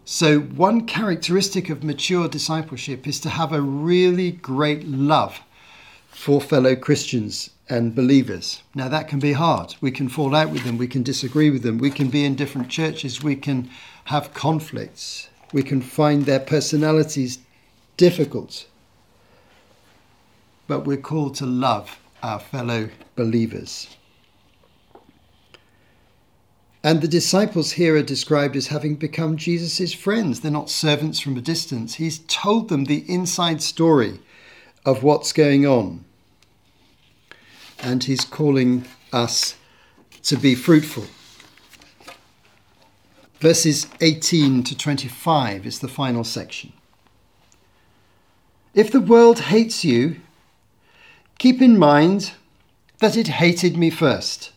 So, 0.05 0.41
one 0.41 0.87
characteristic 0.87 1.71
of 1.71 1.83
mature 1.83 2.29
discipleship 2.29 3.07
is 3.07 3.19
to 3.21 3.31
have 3.31 3.53
a 3.53 3.63
really 3.63 4.33
great 4.33 4.87
love 4.87 5.41
for 6.13 6.41
fellow 6.41 6.77
Christians 6.77 7.51
and 7.69 7.95
believers. 7.95 8.63
Now, 8.75 8.89
that 8.89 9.09
can 9.09 9.19
be 9.19 9.33
hard. 9.33 9.75
We 9.81 9.91
can 9.91 10.09
fall 10.09 10.35
out 10.35 10.51
with 10.51 10.65
them, 10.65 10.79
we 10.79 10.87
can 10.87 11.03
disagree 11.03 11.51
with 11.51 11.63
them, 11.63 11.79
we 11.79 11.91
can 11.91 12.09
be 12.09 12.25
in 12.25 12.37
different 12.37 12.69
churches, 12.69 13.23
we 13.23 13.35
can 13.35 13.69
have 14.05 14.33
conflicts, 14.33 15.29
we 15.53 15.63
can 15.63 15.83
find 15.83 16.25
their 16.25 16.41
personalities 16.41 17.39
difficult 17.97 18.67
but 20.73 20.87
we're 20.87 20.97
called 20.97 21.35
to 21.35 21.45
love 21.45 21.99
our 22.23 22.39
fellow 22.39 22.89
believers. 23.15 23.95
And 26.83 27.03
the 27.03 27.09
disciples 27.09 27.73
here 27.73 27.97
are 27.97 28.03
described 28.03 28.57
as 28.57 28.69
having 28.69 28.97
become 28.97 29.37
Jesus' 29.37 29.93
friends. 29.93 30.41
They're 30.41 30.51
not 30.51 30.71
servants 30.71 31.21
from 31.21 31.37
a 31.37 31.43
distance. 31.43 31.97
He's 31.97 32.21
told 32.21 32.71
them 32.71 32.85
the 32.85 33.05
inside 33.07 33.61
story 33.61 34.19
of 34.85 35.03
what's 35.03 35.33
going 35.33 35.67
on. 35.67 36.05
And 37.81 38.05
he's 38.05 38.25
calling 38.25 38.85
us 39.13 39.57
to 40.25 40.37
be 40.37 40.55
fruitful. 40.55 41.07
Verses 43.41 43.89
18 44.01 44.63
to 44.65 44.77
25 44.77 45.67
is 45.67 45.81
the 45.81 45.89
final 45.89 46.25
section. 46.25 46.73
If 48.75 48.91
the 48.91 49.01
world 49.01 49.41
hates 49.41 49.85
you, 49.85 50.17
Keep 51.43 51.61
in 51.61 51.77
mind 51.77 52.35
that 53.01 53.17
it 53.17 53.27
hated 53.27 53.77
me 53.77 53.91
first. 53.91 54.53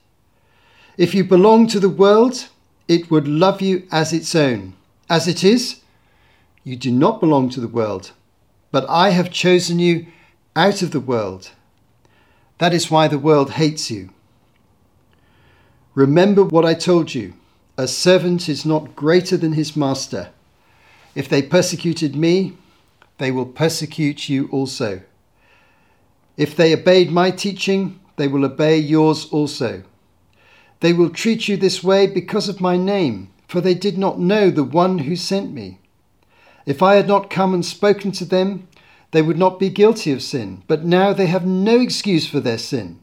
If 1.00 1.16
you 1.16 1.24
belong 1.24 1.66
to 1.70 1.80
the 1.80 1.90
world, 1.90 2.50
it 2.88 3.10
would 3.10 3.28
love 3.28 3.60
you 3.60 3.88
as 3.92 4.14
its 4.14 4.36
own. 4.36 4.76
As 5.10 5.28
it 5.28 5.44
is, 5.44 5.82
you 6.64 6.76
do 6.76 6.92
not 6.92 7.20
belong 7.20 7.50
to 7.50 7.60
the 7.60 7.68
world, 7.68 8.12
but 8.76 8.90
I 8.90 9.12
have 9.12 9.32
chosen 9.32 9.80
you 9.80 10.06
out 10.54 10.82
of 10.82 10.92
the 10.92 11.00
world. 11.00 11.52
That 12.58 12.74
is 12.74 12.92
why 12.92 13.08
the 13.08 13.18
world 13.18 13.52
hates 13.52 13.90
you. 13.90 14.10
Remember 15.94 16.44
what 16.44 16.66
I 16.66 16.74
told 16.74 17.16
you 17.16 17.36
a 17.78 17.88
servant 17.88 18.50
is 18.50 18.66
not 18.66 18.94
greater 18.94 19.38
than 19.38 19.54
his 19.54 19.78
master. 19.78 20.28
If 21.16 21.30
they 21.30 21.42
persecuted 21.42 22.18
me, 22.18 22.58
they 23.18 23.32
will 23.32 23.46
persecute 23.46 24.28
you 24.28 24.50
also. 24.52 25.04
If 26.36 26.58
they 26.58 26.74
obeyed 26.74 27.14
my 27.14 27.32
teaching, 27.32 28.02
they 28.18 28.28
will 28.28 28.44
obey 28.44 28.78
yours 28.78 29.30
also. 29.32 29.84
They 30.82 30.92
will 30.92 31.12
treat 31.12 31.48
you 31.48 31.56
this 31.56 31.82
way 31.82 32.08
because 32.08 32.50
of 32.50 32.60
my 32.60 32.76
name, 32.76 33.32
for 33.48 33.62
they 33.62 33.74
did 33.74 33.98
not 33.98 34.20
know 34.20 34.50
the 34.50 34.66
one 34.66 34.98
who 34.98 35.16
sent 35.16 35.54
me. 35.54 35.80
If 36.66 36.82
I 36.82 36.96
had 36.96 37.08
not 37.08 37.30
come 37.30 37.54
and 37.54 37.66
spoken 37.66 38.12
to 38.14 38.26
them, 38.26 38.68
they 39.12 39.22
would 39.22 39.38
not 39.38 39.60
be 39.60 39.70
guilty 39.70 40.12
of 40.12 40.22
sin, 40.22 40.64
but 40.68 40.84
now 40.84 41.14
they 41.14 41.28
have 41.28 41.46
no 41.46 41.80
excuse 41.80 42.28
for 42.28 42.40
their 42.40 42.58
sin. 42.58 43.00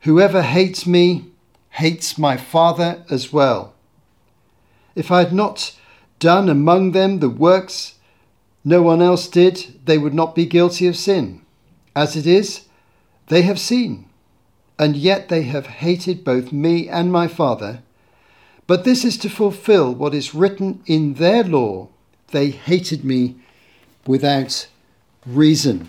Whoever 0.00 0.42
hates 0.42 0.86
me 0.86 1.26
hates 1.70 2.18
my 2.18 2.36
Father 2.36 3.04
as 3.08 3.32
well. 3.32 3.74
If 4.94 5.10
I 5.10 5.20
had 5.20 5.32
not 5.32 5.74
done 6.18 6.48
among 6.48 6.92
them 6.92 7.20
the 7.20 7.30
works 7.30 7.94
no 8.64 8.82
one 8.82 9.02
else 9.02 9.26
did, 9.26 9.80
they 9.84 9.98
would 9.98 10.14
not 10.14 10.34
be 10.34 10.46
guilty 10.46 10.86
of 10.86 10.96
sin. 10.96 11.42
As 11.96 12.16
it 12.16 12.26
is, 12.26 12.66
they 13.28 13.42
have 13.42 13.58
seen, 13.58 14.08
and 14.78 14.96
yet 14.96 15.28
they 15.28 15.42
have 15.42 15.66
hated 15.66 16.24
both 16.24 16.52
me 16.52 16.88
and 16.88 17.10
my 17.10 17.26
Father. 17.26 17.82
But 18.66 18.84
this 18.84 19.04
is 19.04 19.16
to 19.18 19.28
fulfill 19.28 19.92
what 19.94 20.14
is 20.14 20.34
written 20.34 20.82
in 20.86 21.14
their 21.14 21.42
law 21.42 21.88
they 22.32 22.50
hated 22.50 23.04
me 23.04 23.36
without 24.06 24.66
reason. 25.24 25.88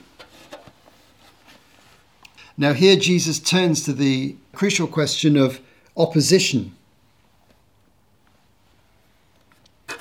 Now, 2.58 2.74
here 2.74 2.96
Jesus 2.96 3.40
turns 3.40 3.84
to 3.86 3.94
the 3.94 4.36
crucial 4.54 4.88
question 4.88 5.36
of 5.36 5.60
opposition. 5.98 6.76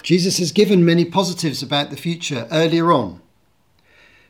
Jesus 0.02 0.38
has 0.38 0.52
given 0.52 0.84
many 0.84 1.04
positives 1.04 1.62
about 1.62 1.90
the 1.90 1.96
future 1.96 2.46
earlier 2.50 2.92
on. 2.92 3.20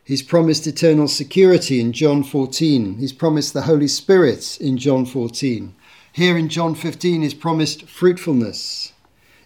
He's 0.05 0.23
promised 0.23 0.67
eternal 0.67 1.09
security 1.09 1.81
in 1.81 1.93
John 1.93 2.23
14. 2.23 2.99
He's 2.99 3.13
promised 3.13 3.55
the 3.55 3.63
Holy 3.63 3.89
Spirit 3.89 4.59
in 4.61 4.77
John 4.77 5.07
14. 5.07 5.75
Here 6.13 6.37
in 6.37 6.49
John 6.49 6.75
15, 6.75 7.23
he's 7.23 7.35
promised 7.35 7.89
fruitfulness 7.89 8.93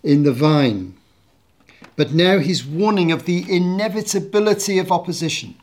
in 0.03 0.25
the 0.25 0.33
vine. 0.33 0.95
But 1.97 2.13
now 2.13 2.39
he's 2.39 2.65
warning 2.65 3.11
of 3.11 3.25
the 3.25 3.45
inevitability 3.49 4.79
of 4.79 4.93
opposition. 4.93 5.57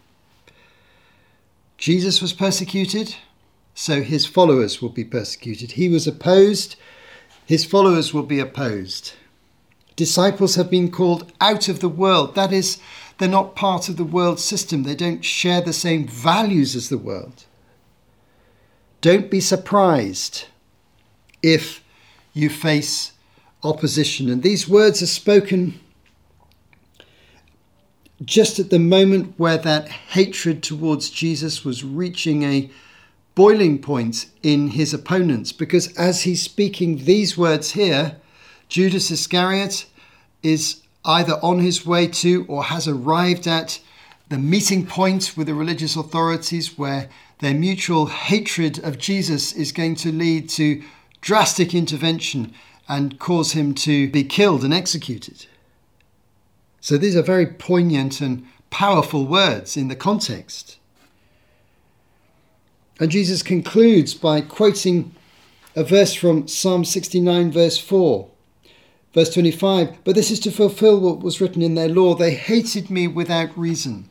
Jesus 1.77 2.21
was 2.21 2.33
persecuted, 2.33 3.15
so 3.75 4.01
his 4.01 4.25
followers 4.25 4.81
will 4.81 4.89
be 4.89 5.03
persecuted. 5.03 5.73
He 5.73 5.89
was 5.89 6.07
opposed, 6.07 6.75
his 7.45 7.65
followers 7.65 8.13
will 8.13 8.23
be 8.23 8.39
opposed. 8.39 9.13
Disciples 9.95 10.55
have 10.55 10.71
been 10.71 10.89
called 10.89 11.31
out 11.39 11.67
of 11.67 11.79
the 11.79 11.89
world. 11.89 12.35
That 12.35 12.51
is, 12.51 12.79
they're 13.17 13.29
not 13.29 13.55
part 13.55 13.89
of 13.89 13.97
the 13.97 14.03
world 14.03 14.39
system. 14.39 14.83
They 14.83 14.95
don't 14.95 15.23
share 15.23 15.61
the 15.61 15.73
same 15.73 16.07
values 16.07 16.75
as 16.75 16.89
the 16.89 16.97
world. 16.97 17.45
Don't 19.01 19.29
be 19.29 19.39
surprised 19.39 20.45
if 21.43 21.83
you 22.33 22.49
face 22.49 23.11
opposition. 23.63 24.29
And 24.29 24.41
these 24.41 24.67
words 24.67 25.01
are 25.01 25.07
spoken 25.07 25.79
just 28.25 28.59
at 28.59 28.69
the 28.69 28.79
moment 28.79 29.33
where 29.37 29.57
that 29.57 29.87
hatred 29.87 30.61
towards 30.61 31.09
Jesus 31.09 31.65
was 31.65 31.83
reaching 31.83 32.43
a 32.43 32.69
boiling 33.35 33.79
point 33.79 34.27
in 34.43 34.69
his 34.69 34.93
opponents. 34.93 35.51
Because 35.51 35.95
as 35.97 36.21
he's 36.21 36.41
speaking 36.41 37.05
these 37.05 37.37
words 37.37 37.71
here, 37.71 38.17
Judas 38.69 39.09
Iscariot 39.11 39.85
is 40.41 40.81
either 41.05 41.33
on 41.41 41.59
his 41.59 41.85
way 41.85 42.07
to 42.07 42.45
or 42.47 42.65
has 42.65 42.87
arrived 42.87 43.47
at 43.47 43.79
the 44.29 44.37
meeting 44.37 44.85
point 44.85 45.33
with 45.35 45.47
the 45.47 45.53
religious 45.53 45.95
authorities 45.95 46.77
where 46.77 47.09
their 47.39 47.53
mutual 47.53 48.05
hatred 48.05 48.79
of 48.79 48.97
Jesus 48.97 49.51
is 49.53 49.71
going 49.71 49.95
to 49.95 50.11
lead 50.11 50.49
to 50.49 50.81
drastic 51.21 51.73
intervention 51.73 52.53
and 52.87 53.19
cause 53.19 53.53
him 53.53 53.73
to 53.73 54.09
be 54.09 54.23
killed 54.23 54.63
and 54.63 54.73
executed. 54.73 55.45
So 56.83 56.97
these 56.97 57.15
are 57.15 57.21
very 57.21 57.45
poignant 57.45 58.19
and 58.19 58.45
powerful 58.69 59.25
words 59.25 59.77
in 59.77 59.87
the 59.87 59.95
context. 59.95 60.79
And 62.99 63.09
Jesus 63.09 63.41
concludes 63.41 64.13
by 64.13 64.41
quoting 64.41 65.15
a 65.77 65.85
verse 65.85 66.13
from 66.13 66.49
Psalm 66.49 66.83
69, 66.83 67.53
verse 67.53 67.77
4. 67.77 68.27
Verse 69.13 69.33
25, 69.33 70.03
but 70.03 70.15
this 70.15 70.29
is 70.29 70.41
to 70.41 70.51
fulfill 70.51 70.99
what 70.99 71.21
was 71.21 71.39
written 71.39 71.61
in 71.61 71.75
their 71.75 71.87
law. 71.87 72.15
They 72.15 72.33
hated 72.33 72.89
me 72.89 73.07
without 73.07 73.57
reason. 73.57 74.09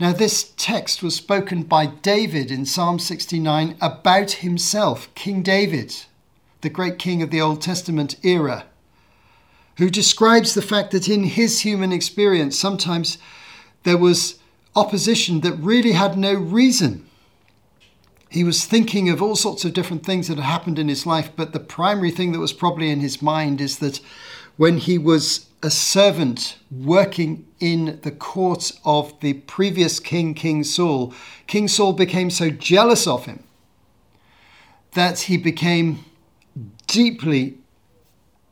Now, 0.00 0.12
this 0.12 0.52
text 0.56 1.00
was 1.00 1.14
spoken 1.14 1.62
by 1.62 1.86
David 1.86 2.50
in 2.50 2.66
Psalm 2.66 2.98
69 2.98 3.76
about 3.80 4.32
himself, 4.32 5.14
King 5.14 5.42
David, 5.42 5.94
the 6.62 6.70
great 6.70 6.98
king 6.98 7.22
of 7.22 7.30
the 7.30 7.40
Old 7.40 7.62
Testament 7.62 8.16
era, 8.24 8.64
who 9.78 9.88
describes 9.88 10.54
the 10.54 10.62
fact 10.62 10.90
that 10.90 11.08
in 11.08 11.24
his 11.24 11.60
human 11.60 11.92
experience, 11.92 12.58
sometimes 12.58 13.16
there 13.84 13.96
was 13.96 14.38
opposition 14.74 15.40
that 15.40 15.52
really 15.54 15.92
had 15.92 16.18
no 16.18 16.34
reason. 16.34 17.08
He 18.28 18.44
was 18.44 18.64
thinking 18.64 19.08
of 19.08 19.22
all 19.22 19.36
sorts 19.36 19.64
of 19.64 19.72
different 19.72 20.04
things 20.04 20.28
that 20.28 20.36
had 20.36 20.44
happened 20.44 20.78
in 20.78 20.88
his 20.88 21.06
life, 21.06 21.30
but 21.34 21.52
the 21.52 21.60
primary 21.60 22.10
thing 22.10 22.32
that 22.32 22.40
was 22.40 22.52
probably 22.52 22.90
in 22.90 23.00
his 23.00 23.22
mind 23.22 23.60
is 23.60 23.78
that 23.78 24.00
when 24.56 24.78
he 24.78 24.98
was 24.98 25.46
a 25.62 25.70
servant 25.70 26.58
working 26.70 27.46
in 27.60 28.00
the 28.02 28.10
court 28.10 28.72
of 28.84 29.18
the 29.20 29.34
previous 29.34 30.00
king, 30.00 30.34
King 30.34 30.64
Saul, 30.64 31.14
King 31.46 31.68
Saul 31.68 31.92
became 31.92 32.30
so 32.30 32.50
jealous 32.50 33.06
of 33.06 33.26
him 33.26 33.44
that 34.92 35.20
he 35.20 35.36
became 35.36 36.04
deeply 36.88 37.57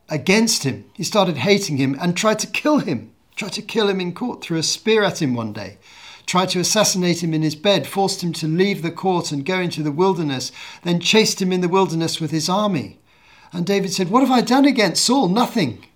against 0.09 0.65
him. 0.65 0.85
He 0.95 1.05
started 1.05 1.39
hating 1.39 1.77
him 1.77 1.97
and 2.01 2.17
tried 2.17 2.39
to 2.41 2.47
kill 2.47 2.79
him, 2.79 3.13
tried 3.35 3.53
to 3.55 3.63
kill 3.63 3.89
him 3.89 4.01
in 4.01 4.15
court, 4.15 4.43
threw 4.43 4.59
a 4.59 4.63
spear 4.63 5.03
at 5.03 5.21
him 5.23 5.35
one 5.35 5.53
day 5.53 5.79
tried 6.27 6.49
to 6.51 6.61
assassinate 6.61 7.23
him 7.23 7.33
in 7.33 7.43
his 7.43 7.55
bed, 7.55 7.87
forced 7.87 8.23
him 8.23 8.33
to 8.35 8.49
leave 8.49 8.83
the 8.83 8.91
court 8.91 9.31
and 9.31 9.47
go 9.47 9.61
into 9.61 9.83
the 9.83 9.93
wilderness, 9.93 10.53
then 10.83 11.01
chased 11.01 11.41
him 11.41 11.53
in 11.53 11.61
the 11.61 11.69
wilderness 11.69 12.21
with 12.21 12.33
his 12.33 12.49
army. 12.49 12.99
And 13.53 13.65
David 13.65 13.93
said, 13.93 14.11
What 14.11 14.23
have 14.23 14.31
I 14.31 14.41
done 14.41 14.65
against 14.65 15.05
Saul? 15.05 15.29
Nothing. 15.29 15.87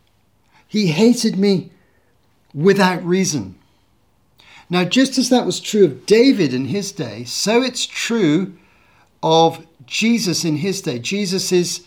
He 0.67 0.87
hated 0.89 1.37
me 1.37 1.73
without 2.55 3.05
reason. 3.05 3.57
Now, 4.71 4.85
just 4.85 5.19
as 5.19 5.31
that 5.31 5.45
was 5.45 5.59
true 5.59 5.85
of 5.85 6.07
David 6.07 6.55
in 6.55 6.67
his 6.67 6.93
day, 6.93 7.25
so 7.25 7.61
it's 7.61 7.85
true 7.85 8.57
of 9.21 9.67
Jesus 9.85 10.45
in 10.45 10.59
his 10.59 10.81
day. 10.81 11.01
Jesus 11.01 11.51
is 11.51 11.85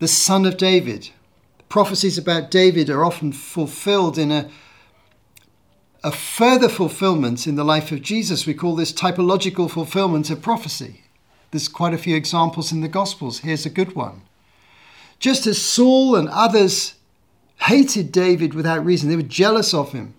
the 0.00 0.08
son 0.08 0.44
of 0.44 0.58
David. 0.58 1.10
Prophecies 1.68 2.16
about 2.18 2.50
David 2.50 2.88
are 2.90 3.04
often 3.04 3.32
fulfilled 3.32 4.18
in 4.18 4.30
a 4.30 4.48
a 6.06 6.12
further 6.12 6.68
fulfillment 6.68 7.48
in 7.48 7.56
the 7.56 7.64
life 7.64 7.90
of 7.90 8.00
Jesus. 8.00 8.46
We 8.46 8.54
call 8.54 8.76
this 8.76 8.92
typological 8.92 9.68
fulfillment 9.68 10.30
of 10.30 10.40
prophecy. 10.40 11.02
There's 11.50 11.66
quite 11.66 11.94
a 11.94 11.98
few 11.98 12.14
examples 12.14 12.70
in 12.70 12.80
the 12.80 12.86
Gospels. 12.86 13.40
Here's 13.40 13.66
a 13.66 13.70
good 13.70 13.96
one. 13.96 14.22
Just 15.18 15.48
as 15.48 15.60
Saul 15.60 16.14
and 16.14 16.28
others 16.28 16.94
hated 17.62 18.12
David 18.12 18.54
without 18.54 18.84
reason, 18.84 19.08
they 19.08 19.16
were 19.16 19.22
jealous 19.22 19.74
of 19.74 19.90
him, 19.90 20.14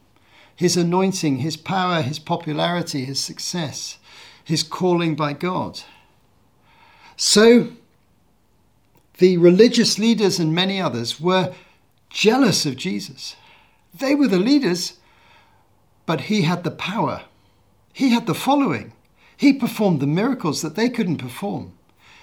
his 0.53 0.75
anointing, 0.75 1.37
his 1.37 1.55
power, 1.55 2.01
his 2.01 2.19
popularity, 2.19 3.05
his 3.05 3.23
success, 3.23 3.97
his 4.43 4.63
calling 4.63 5.15
by 5.15 5.31
God. 5.31 5.79
So, 7.15 7.69
the 9.17 9.37
religious 9.37 9.97
leaders 9.97 10.39
and 10.39 10.53
many 10.53 10.81
others 10.81 11.19
were 11.19 11.53
jealous 12.09 12.65
of 12.65 12.77
Jesus. 12.77 13.35
They 13.93 14.15
were 14.15 14.27
the 14.27 14.39
leaders, 14.39 14.97
but 16.05 16.21
he 16.21 16.43
had 16.43 16.63
the 16.63 16.71
power, 16.71 17.23
he 17.93 18.09
had 18.09 18.27
the 18.27 18.35
following. 18.35 18.93
He 19.35 19.53
performed 19.53 19.99
the 19.99 20.07
miracles 20.07 20.63
that 20.63 20.75
they 20.75 20.89
couldn't 20.89 21.17
perform. 21.17 21.73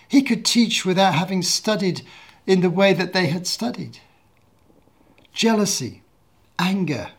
He 0.09 0.23
could 0.23 0.45
teach 0.45 0.85
without 0.85 1.15
having 1.15 1.43
studied 1.43 2.03
in 2.47 2.61
the 2.61 2.71
way 2.71 2.93
that 2.93 3.13
they 3.13 3.27
had 3.27 3.47
studied. 3.47 4.01
Jealousy, 5.33 6.03
anger 6.59 7.11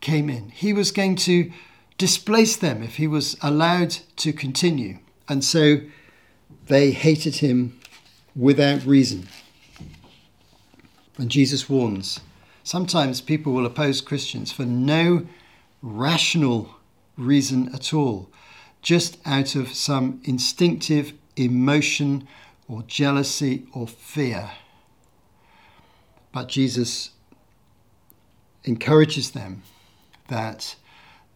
came 0.00 0.28
in. 0.30 0.50
He 0.50 0.72
was 0.72 0.90
going 0.90 1.16
to 1.16 1.52
displace 1.98 2.56
them 2.56 2.82
if 2.82 2.96
he 2.96 3.06
was 3.06 3.36
allowed 3.42 3.90
to 4.16 4.32
continue. 4.32 4.98
And 5.28 5.44
so 5.44 5.80
they 6.66 6.90
hated 6.90 7.36
him 7.36 7.78
without 8.36 8.84
reason. 8.84 9.28
And 11.18 11.30
Jesus 11.30 11.68
warns 11.68 12.20
sometimes 12.62 13.20
people 13.20 13.52
will 13.52 13.66
oppose 13.66 14.00
Christians 14.00 14.50
for 14.50 14.64
no 14.64 15.26
rational 15.82 16.74
reason 17.16 17.72
at 17.74 17.92
all, 17.92 18.30
just 18.82 19.18
out 19.24 19.54
of 19.54 19.74
some 19.74 20.20
instinctive 20.24 21.12
emotion 21.36 22.26
or 22.66 22.82
jealousy 22.82 23.66
or 23.72 23.86
fear. 23.86 24.50
But 26.32 26.48
Jesus 26.48 27.10
encourages 28.64 29.32
them 29.32 29.62
that 30.28 30.74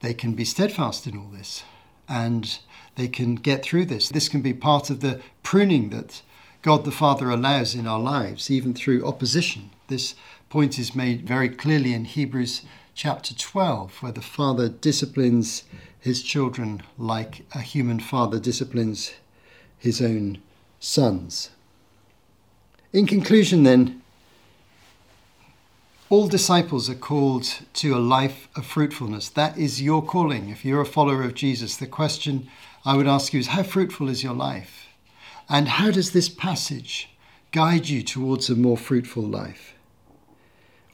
they 0.00 0.14
can 0.14 0.32
be 0.34 0.44
steadfast 0.44 1.06
in 1.06 1.16
all 1.16 1.28
this 1.28 1.62
and 2.08 2.58
they 2.96 3.06
can 3.06 3.34
get 3.34 3.62
through 3.62 3.84
this. 3.84 4.08
This 4.08 4.28
can 4.28 4.40
be 4.40 4.54
part 4.54 4.90
of 4.90 5.00
the 5.00 5.20
pruning 5.42 5.90
that 5.90 6.22
God 6.62 6.84
the 6.84 6.90
Father 6.90 7.30
allows 7.30 7.74
in 7.74 7.86
our 7.86 8.00
lives, 8.00 8.50
even 8.50 8.74
through 8.74 9.06
opposition. 9.06 9.70
This 9.86 10.14
point 10.50 10.78
is 10.78 10.94
made 10.94 11.26
very 11.26 11.48
clearly 11.48 11.94
in 11.94 12.04
Hebrews 12.04 12.62
chapter 12.94 13.32
12, 13.32 14.02
where 14.02 14.12
the 14.12 14.20
father 14.20 14.68
disciplines 14.68 15.62
his 16.00 16.22
children 16.22 16.82
like 16.96 17.44
a 17.54 17.60
human 17.60 18.00
father 18.00 18.40
disciplines 18.40 19.12
his 19.78 20.02
own 20.02 20.38
sons. 20.80 21.50
In 22.92 23.06
conclusion, 23.06 23.62
then, 23.62 24.02
all 26.08 26.26
disciples 26.26 26.90
are 26.90 26.94
called 26.94 27.44
to 27.74 27.94
a 27.94 27.98
life 27.98 28.48
of 28.56 28.66
fruitfulness. 28.66 29.28
That 29.28 29.56
is 29.58 29.82
your 29.82 30.02
calling. 30.02 30.48
If 30.48 30.64
you're 30.64 30.80
a 30.80 30.86
follower 30.86 31.22
of 31.22 31.34
Jesus, 31.34 31.76
the 31.76 31.86
question 31.86 32.48
I 32.84 32.96
would 32.96 33.06
ask 33.06 33.32
you 33.32 33.40
is 33.40 33.48
how 33.48 33.62
fruitful 33.62 34.08
is 34.08 34.24
your 34.24 34.34
life? 34.34 34.87
And 35.48 35.68
how 35.68 35.90
does 35.90 36.12
this 36.12 36.28
passage 36.28 37.10
guide 37.52 37.88
you 37.88 38.02
towards 38.02 38.50
a 38.50 38.54
more 38.54 38.76
fruitful 38.76 39.22
life? 39.22 39.74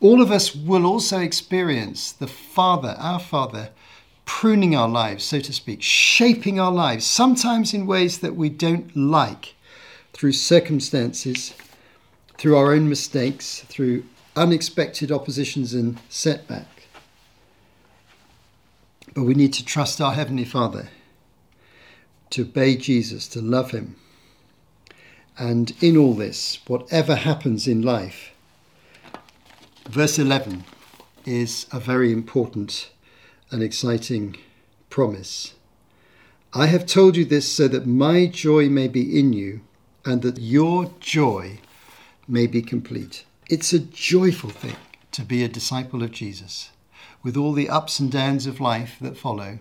all 0.04 0.20
of 0.20 0.30
us 0.30 0.54
will 0.54 0.84
also 0.84 1.18
experience 1.18 2.12
the 2.12 2.26
Father, 2.26 2.94
our 2.98 3.18
Father, 3.18 3.70
pruning 4.26 4.76
our 4.76 4.88
lives, 4.88 5.24
so 5.24 5.40
to 5.40 5.50
speak, 5.50 5.80
shaping 5.80 6.60
our 6.60 6.70
lives, 6.70 7.06
sometimes 7.06 7.72
in 7.72 7.86
ways 7.86 8.18
that 8.18 8.36
we 8.36 8.50
don't 8.50 8.94
like, 8.94 9.54
through 10.12 10.32
circumstances, 10.32 11.54
through 12.36 12.54
our 12.54 12.74
own 12.74 12.86
mistakes, 12.86 13.60
through 13.60 14.04
unexpected 14.36 15.10
oppositions 15.10 15.72
and 15.72 15.98
setback. 16.10 16.68
But 19.14 19.22
we 19.22 19.32
need 19.32 19.54
to 19.54 19.64
trust 19.64 20.02
our 20.02 20.12
Heavenly 20.12 20.44
Father, 20.44 20.90
to 22.28 22.42
obey 22.42 22.76
Jesus, 22.76 23.26
to 23.28 23.40
love 23.40 23.70
Him. 23.70 23.96
And 25.38 25.74
in 25.80 25.96
all 25.96 26.14
this, 26.14 26.58
whatever 26.66 27.16
happens 27.16 27.66
in 27.66 27.82
life, 27.82 28.34
Verse 29.88 30.18
11 30.18 30.64
is 31.26 31.66
a 31.70 31.78
very 31.78 32.10
important 32.10 32.90
and 33.50 33.62
exciting 33.62 34.36
promise. 34.88 35.54
I 36.54 36.66
have 36.66 36.86
told 36.86 37.16
you 37.16 37.26
this 37.26 37.52
so 37.52 37.68
that 37.68 37.86
my 37.86 38.26
joy 38.26 38.70
may 38.70 38.88
be 38.88 39.18
in 39.18 39.34
you 39.34 39.60
and 40.04 40.22
that 40.22 40.38
your 40.38 40.90
joy 41.00 41.60
may 42.26 42.46
be 42.46 42.62
complete. 42.62 43.26
It's 43.50 43.74
a 43.74 43.78
joyful 43.78 44.50
thing 44.50 44.76
to 45.12 45.22
be 45.22 45.44
a 45.44 45.48
disciple 45.48 46.02
of 46.02 46.12
Jesus. 46.12 46.70
With 47.22 47.36
all 47.36 47.52
the 47.52 47.68
ups 47.68 48.00
and 48.00 48.10
downs 48.10 48.46
of 48.46 48.60
life 48.60 48.96
that 49.02 49.18
follow, 49.18 49.58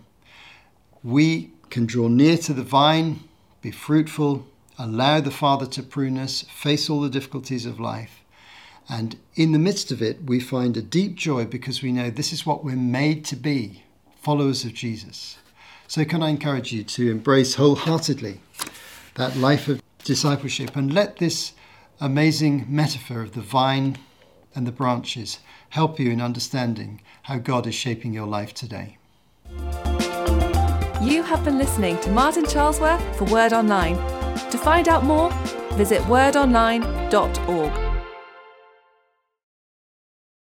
we 1.04 1.52
can 1.70 1.86
draw 1.86 2.08
near 2.08 2.38
to 2.38 2.54
the 2.54 2.64
vine, 2.64 3.20
be 3.62 3.72
fruitful, 3.72 4.48
allow 4.84 5.22
the 5.22 5.32
Father 5.32 5.66
to 5.66 5.82
prune 5.82 6.18
us, 6.18 6.42
face 6.42 6.90
all 6.90 7.00
the 7.00 7.10
difficulties 7.10 7.66
of 7.66 7.80
life, 7.80 8.20
and 8.90 9.18
in 9.36 9.54
the 9.54 9.60
midst 9.60 9.92
of 9.92 10.02
it, 10.02 10.26
we 10.26 10.42
find 10.42 10.76
a 10.76 10.82
deep 10.82 11.16
joy 11.16 11.46
because 11.46 11.82
we 11.82 11.94
know 11.94 12.10
this 12.10 12.34
is 12.34 12.46
what 12.46 12.66
we're 12.66 12.76
made 12.76 13.24
to 13.26 13.38
be 13.38 13.84
followers 14.22 14.66
of 14.66 14.74
Jesus. 14.74 15.38
So, 15.88 16.04
can 16.04 16.22
I 16.22 16.30
encourage 16.30 16.74
you 16.74 16.84
to 16.84 17.10
embrace 17.10 17.56
wholeheartedly 17.56 18.42
that 19.16 19.38
life 19.38 19.70
of 19.70 19.82
discipleship 20.04 20.76
and 20.76 20.94
let 20.94 21.18
this 21.18 21.54
amazing 22.02 22.66
metaphor 22.68 23.22
of 23.22 23.34
the 23.34 23.42
vine 23.42 23.98
and 24.54 24.68
the 24.68 24.72
branches 24.72 25.40
help 25.70 25.98
you 25.98 26.12
in 26.12 26.20
understanding 26.20 27.02
how 27.24 27.38
God 27.38 27.68
is 27.68 27.76
shaping 27.76 28.14
your 28.14 28.28
life 28.28 28.54
today. 28.54 28.98
You 31.02 31.24
have 31.24 31.46
been 31.46 31.58
listening 31.58 32.00
to 32.02 32.12
Martin 32.12 32.44
Charlesworth 32.44 33.16
for 33.16 33.26
Word 33.26 33.54
Online. 33.54 34.13
To 34.52 34.58
find 34.58 34.88
out 34.88 35.04
more, 35.04 35.32
visit 35.74 36.02
wordonline.org. 36.04 37.83